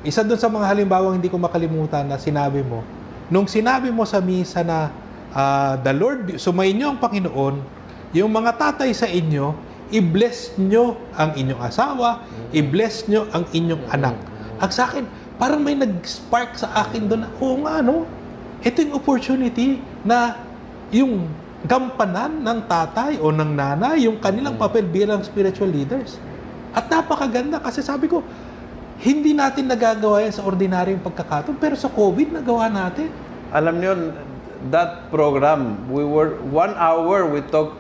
[0.05, 2.84] Isa doon sa mga halimbawang hindi ko makalimutan na sinabi mo,
[3.32, 4.93] nung sinabi mo sa misa na
[5.36, 7.55] ah, the Lord, sumayin niyo ang Panginoon,
[8.15, 9.51] yung mga tatay sa inyo,
[9.91, 12.23] i-bless nyo ang inyong asawa,
[12.55, 14.15] i-bless nyo ang inyong anak.
[14.63, 15.03] Ang sa akin,
[15.36, 18.07] parang may nag-spark sa akin doon oo nga, no?
[18.63, 20.39] Ito yung opportunity na
[20.89, 21.27] yung
[21.67, 26.17] gampanan ng tatay o ng nanay, yung kanilang papel bilang spiritual leaders.
[26.71, 28.23] At napakaganda kasi sabi ko,
[29.03, 33.11] hindi natin nagagawa yan sa ordinaryong pagkakataon, pero sa COVID, nagawa natin.
[33.51, 33.91] Alam niyo,
[34.72, 37.74] that program, we were, one hour we talk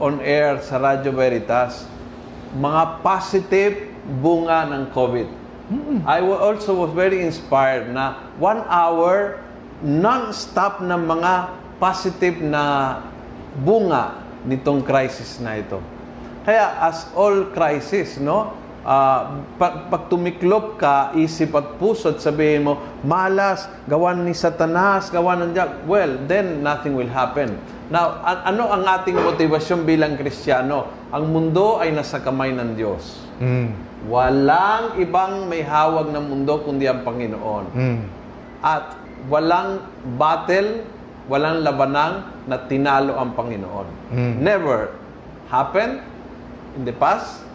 [0.00, 1.86] on air sa Radyo Veritas,
[2.56, 3.74] mga positive
[4.20, 5.28] bunga ng COVID.
[6.04, 9.40] I wa- also was very inspired na one hour,
[9.80, 11.32] non-stop na mga
[11.80, 12.98] positive na
[13.62, 15.78] bunga nitong crisis na ito.
[16.42, 18.52] Kaya as all crisis, no?
[18.82, 25.06] Ah, pag, pag tumiklop ka, isip at puso at sabihin mo, malas, gawan ni Satanas,
[25.06, 27.54] gawan ng Diyak, well, then nothing will happen.
[27.94, 30.90] Now, a- ano ang ating motivasyon bilang Kristiyano?
[31.14, 33.22] Ang mundo ay nasa kamay ng Diyos.
[33.38, 33.70] Mm.
[34.10, 37.64] Walang ibang may hawag ng mundo kundi ang Panginoon.
[37.70, 38.00] Mm.
[38.66, 38.98] At
[39.30, 39.78] walang
[40.18, 40.82] battle,
[41.30, 43.86] walang labanang na tinalo ang Panginoon.
[44.10, 44.34] Mm.
[44.42, 44.90] Never
[45.46, 46.02] happened
[46.74, 47.46] in the past,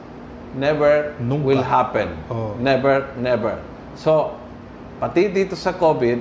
[0.58, 1.46] never Nunca.
[1.46, 2.10] will happen.
[2.28, 2.58] Oh.
[2.58, 3.62] Never, never.
[3.94, 4.34] So,
[4.98, 6.20] pati dito sa COVID,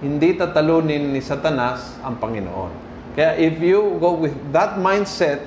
[0.00, 2.72] hindi tatalunin ni Satanas ang Panginoon.
[3.18, 5.42] Kaya if you go with that mindset,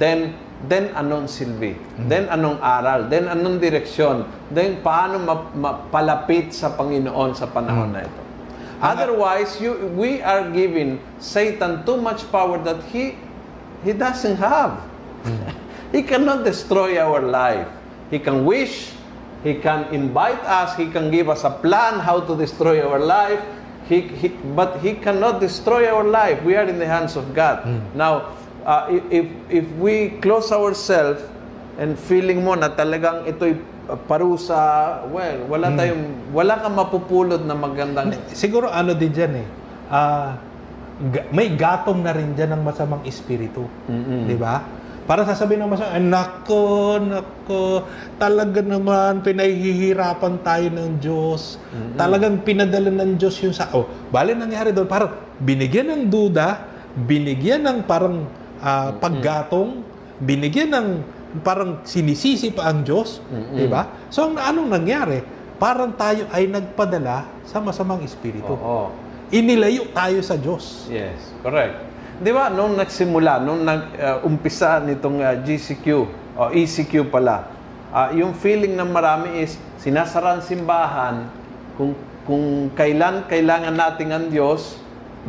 [0.00, 0.32] then
[0.70, 1.76] then anong silbi?
[2.08, 3.10] Then anong aral?
[3.12, 4.24] Then anong direksyon?
[4.48, 8.22] Then paano ma- mapalapit sa Panginoon sa panahon na ito?
[8.76, 13.16] Otherwise, you, we are giving Satan too much power that he
[13.82, 14.80] he doesn't have.
[15.96, 17.64] He cannot destroy our life.
[18.12, 18.92] He can wish,
[19.40, 23.40] he can invite us, he can give us a plan how to destroy our life.
[23.88, 26.42] He, he, but he cannot destroy our life.
[26.44, 27.64] We are in the hands of God.
[27.96, 28.36] Now,
[28.66, 31.22] uh, if, if we close ourselves
[31.78, 33.54] and feeling mo na talagang ito'y
[33.88, 36.02] uh, parusa, well, wala tayong,
[36.34, 39.46] wala kang mapupulot na magandang Siguro ano din dyan eh.
[39.86, 40.34] ah,
[41.14, 43.70] ga- may gatong na rin dyan ng masamang espiritu.
[44.26, 44.66] Di ba?
[45.06, 47.86] Para sasabihin ng masamang, "Ay, nako, nako,
[48.18, 51.62] talaga naman, pinahihirapan tayo ng Diyos.
[51.94, 53.70] Talagang pinadala ng Diyos yung sa...
[53.72, 56.66] Oh, bali nangyari doon, parang binigyan ng duda,
[57.06, 58.26] binigyan ng parang
[58.58, 59.86] ah, paggatong,
[60.18, 60.88] binigyan ng
[61.46, 63.22] parang sinisisi pa ang Diyos.
[63.54, 64.10] Di ba?
[64.10, 65.18] So, ang, anong nangyari?
[65.56, 68.52] parang tayo ay nagpadala sa masamang espiritu.
[68.52, 68.92] Oo.
[69.32, 70.86] Inilayo tayo sa Diyos.
[70.86, 71.85] Yes, correct.
[72.16, 75.86] Di ba, nung nagsimula, nung nag-umpisa nitong uh, GCQ,
[76.36, 77.52] o ECQ pala,
[77.92, 81.28] uh, yung feeling ng marami is, sinasara ang simbahan,
[81.76, 81.92] kung,
[82.24, 84.80] kung kailan kailangan nating ang Diyos,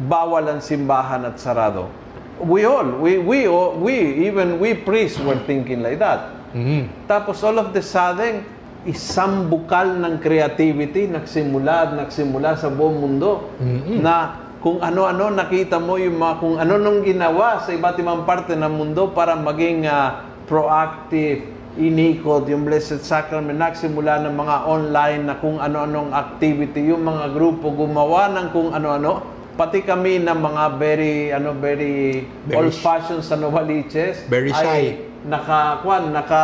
[0.07, 1.91] bawal ang simbahan at sarado.
[2.39, 3.95] We all, we, we, we,
[4.31, 6.31] even we priests were thinking like that.
[6.55, 6.87] Mhm.
[7.09, 8.47] Tapos all of the sudden,
[8.87, 13.99] isang bukal ng creativity nagsimula at nagsimula sa buong mundo Mm-mm.
[13.99, 18.57] na kung ano-ano nakita mo yung mga kung ano nung ginawa sa iba't ibang parte
[18.57, 21.45] ng mundo para maging ah, proactive,
[21.77, 27.69] inikot yung Blessed Sacrament, nagsimula ng mga online na kung ano-anong activity, yung mga grupo
[27.69, 29.21] gumawa ng kung ano-ano,
[29.53, 34.61] pati kami ng mga very ano very, Very old-fashioned sa Novaliches Very shy.
[34.61, 34.83] ay
[35.25, 36.43] naka kwan, naka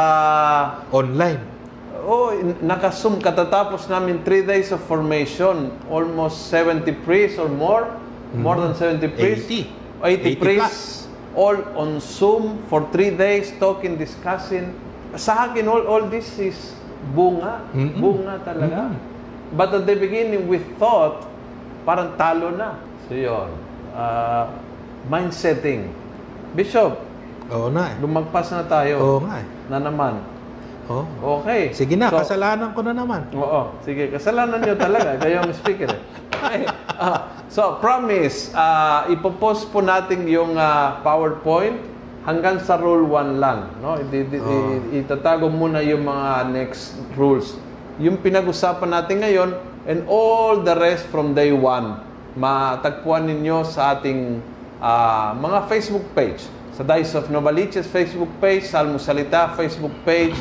[0.90, 1.54] Online.
[2.04, 7.88] Oh, naka-zoom katatapos namin 3 days of formation, almost 70 priests or more,
[8.34, 9.46] more than 70 priests.
[9.46, 9.70] 80.
[10.04, 14.74] 80 80 priests all on Zoom for 3 days talking, discussing.
[15.16, 16.58] Sa akin all all this is
[17.14, 18.02] bunga, Mm-mm.
[18.02, 18.92] bunga talaga.
[18.92, 19.56] Mm-mm.
[19.56, 21.30] But at the beginning we thought
[21.86, 22.76] parang talo na.
[23.06, 23.50] So yun.
[23.94, 24.50] Uh,
[25.08, 25.94] mindsetting.
[26.54, 27.02] Bishop,
[27.50, 27.96] Oo na eh.
[27.98, 29.46] lumagpas na tayo Oo nga eh.
[29.70, 30.22] na naman.
[30.92, 31.04] Oo.
[31.40, 31.72] Okay.
[31.72, 33.32] Sige na, So, kasalanan ko na naman.
[33.32, 34.12] Oo, sige.
[34.12, 35.16] Kasalanan nyo talaga.
[35.16, 35.88] Kayo ang speaker.
[35.88, 36.02] Eh.
[36.34, 36.60] Okay.
[36.94, 41.80] Ah, so, promise, uh, ipopost po natin yung ah, PowerPoint
[42.24, 43.72] hanggang sa rule 1 lang.
[43.80, 43.96] No?
[43.96, 47.56] I- i- i- itatago muna yung mga next rules.
[47.96, 49.50] Yung pinag-usapan natin ngayon
[49.86, 52.00] and all the rest from day 1,
[52.36, 54.44] matagpuan ninyo sa ating
[54.80, 56.44] ah, mga Facebook page.
[56.74, 60.34] Sa Dice of Novaliches Facebook page, Salmo Salita Facebook page,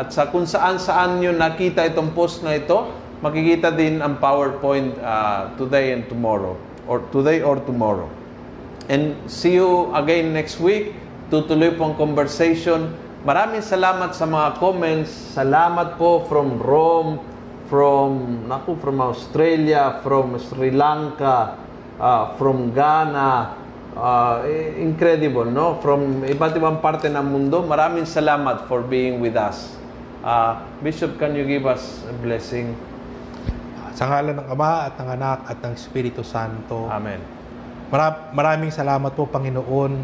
[0.00, 2.88] at sa kung saan-saan nyo nakita itong post na ito,
[3.20, 6.56] makikita din ang PowerPoint ah, today and tomorrow.
[6.88, 8.08] Or today or tomorrow.
[8.88, 10.96] And see you again next week.
[11.28, 12.96] Tutuloy po ang conversation.
[13.28, 15.36] Maraming salamat sa mga comments.
[15.36, 17.20] Salamat po from Rome,
[17.68, 21.60] from naku, from Australia, from Sri Lanka,
[22.00, 23.60] ah, from Ghana.
[24.00, 25.76] I- incredible, no?
[25.84, 27.60] From iba't ibang parte ng mundo.
[27.60, 29.79] Maraming salamat for being with us.
[30.20, 32.76] Ah, Bishop, can you give us a blessing?
[33.96, 36.92] Sa ngalan ng Ama at ng Anak at ng Espiritu Santo.
[36.92, 37.16] Amen.
[37.88, 39.96] Mara- maraming salamat po, Panginoon,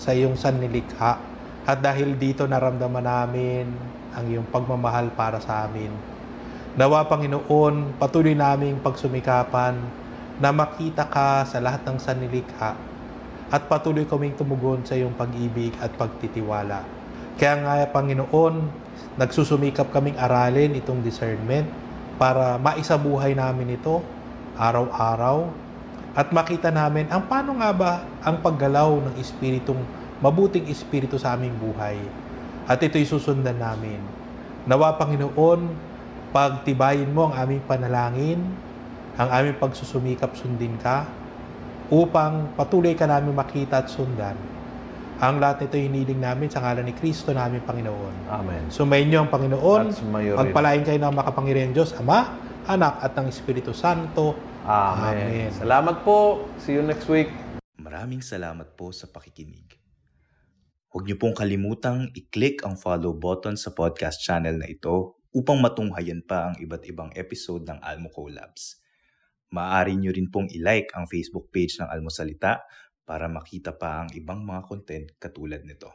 [0.00, 1.20] sa iyong sannilikha.
[1.68, 3.68] At dahil dito naramdaman namin
[4.16, 5.92] ang iyong pagmamahal para sa amin.
[6.72, 9.76] Nawa, Panginoon, patuloy naming pagsumikapan
[10.40, 12.72] na makita ka sa lahat ng sannilikha
[13.52, 16.88] at patuloy kaming tumugon sa iyong pag-ibig at pagtitiwala.
[17.36, 18.87] Kaya nga, Panginoon,
[19.18, 21.66] nagsusumikap kaming aralin itong discernment
[22.16, 23.98] para maisabuhay namin ito
[24.54, 25.50] araw-araw
[26.14, 27.92] at makita namin ang paano nga ba
[28.22, 29.78] ang paggalaw ng espiritong
[30.18, 31.98] mabuting espiritu sa aming buhay.
[32.66, 34.02] At ito'y susundan namin.
[34.66, 35.60] Nawa Panginoon,
[36.34, 38.42] pagtibayin mo ang aming panalangin,
[39.14, 41.06] ang aming pagsusumikap sundin ka,
[41.88, 44.36] upang patuloy ka namin makita at sundan.
[45.18, 48.30] Ang lahat nito hiniling namin sa ngalan ni Kristo namin Panginoon.
[48.30, 48.70] Amen.
[48.70, 49.90] Sumayin niyo ang Panginoon.
[49.90, 50.46] At sumayo rin.
[50.46, 52.38] Pagpalain kayo ng makapangyarihan Diyos, Ama,
[52.70, 54.38] Anak, at ng Espiritu Santo.
[54.62, 55.26] Amen.
[55.26, 55.50] Amen.
[55.50, 56.46] Salamat po.
[56.62, 57.34] See you next week.
[57.82, 59.66] Maraming salamat po sa pakikinig.
[60.94, 66.22] Huwag niyo pong kalimutang i-click ang follow button sa podcast channel na ito upang matunghayan
[66.22, 68.78] pa ang iba't ibang episode ng Almo Collabs.
[69.50, 72.62] Maaari niyo rin pong i-like ang Facebook page ng Almo Salita
[73.08, 75.88] para makita pa ang ibang mga content katulad nito.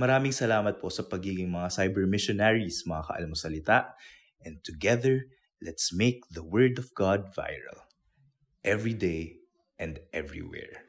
[0.00, 3.92] Maraming salamat po sa pagiging mga cyber missionaries, mga kaalmo salita,
[4.40, 5.28] and together,
[5.60, 7.84] let's make the Word of God viral.
[8.64, 9.44] Every day
[9.76, 10.87] and everywhere.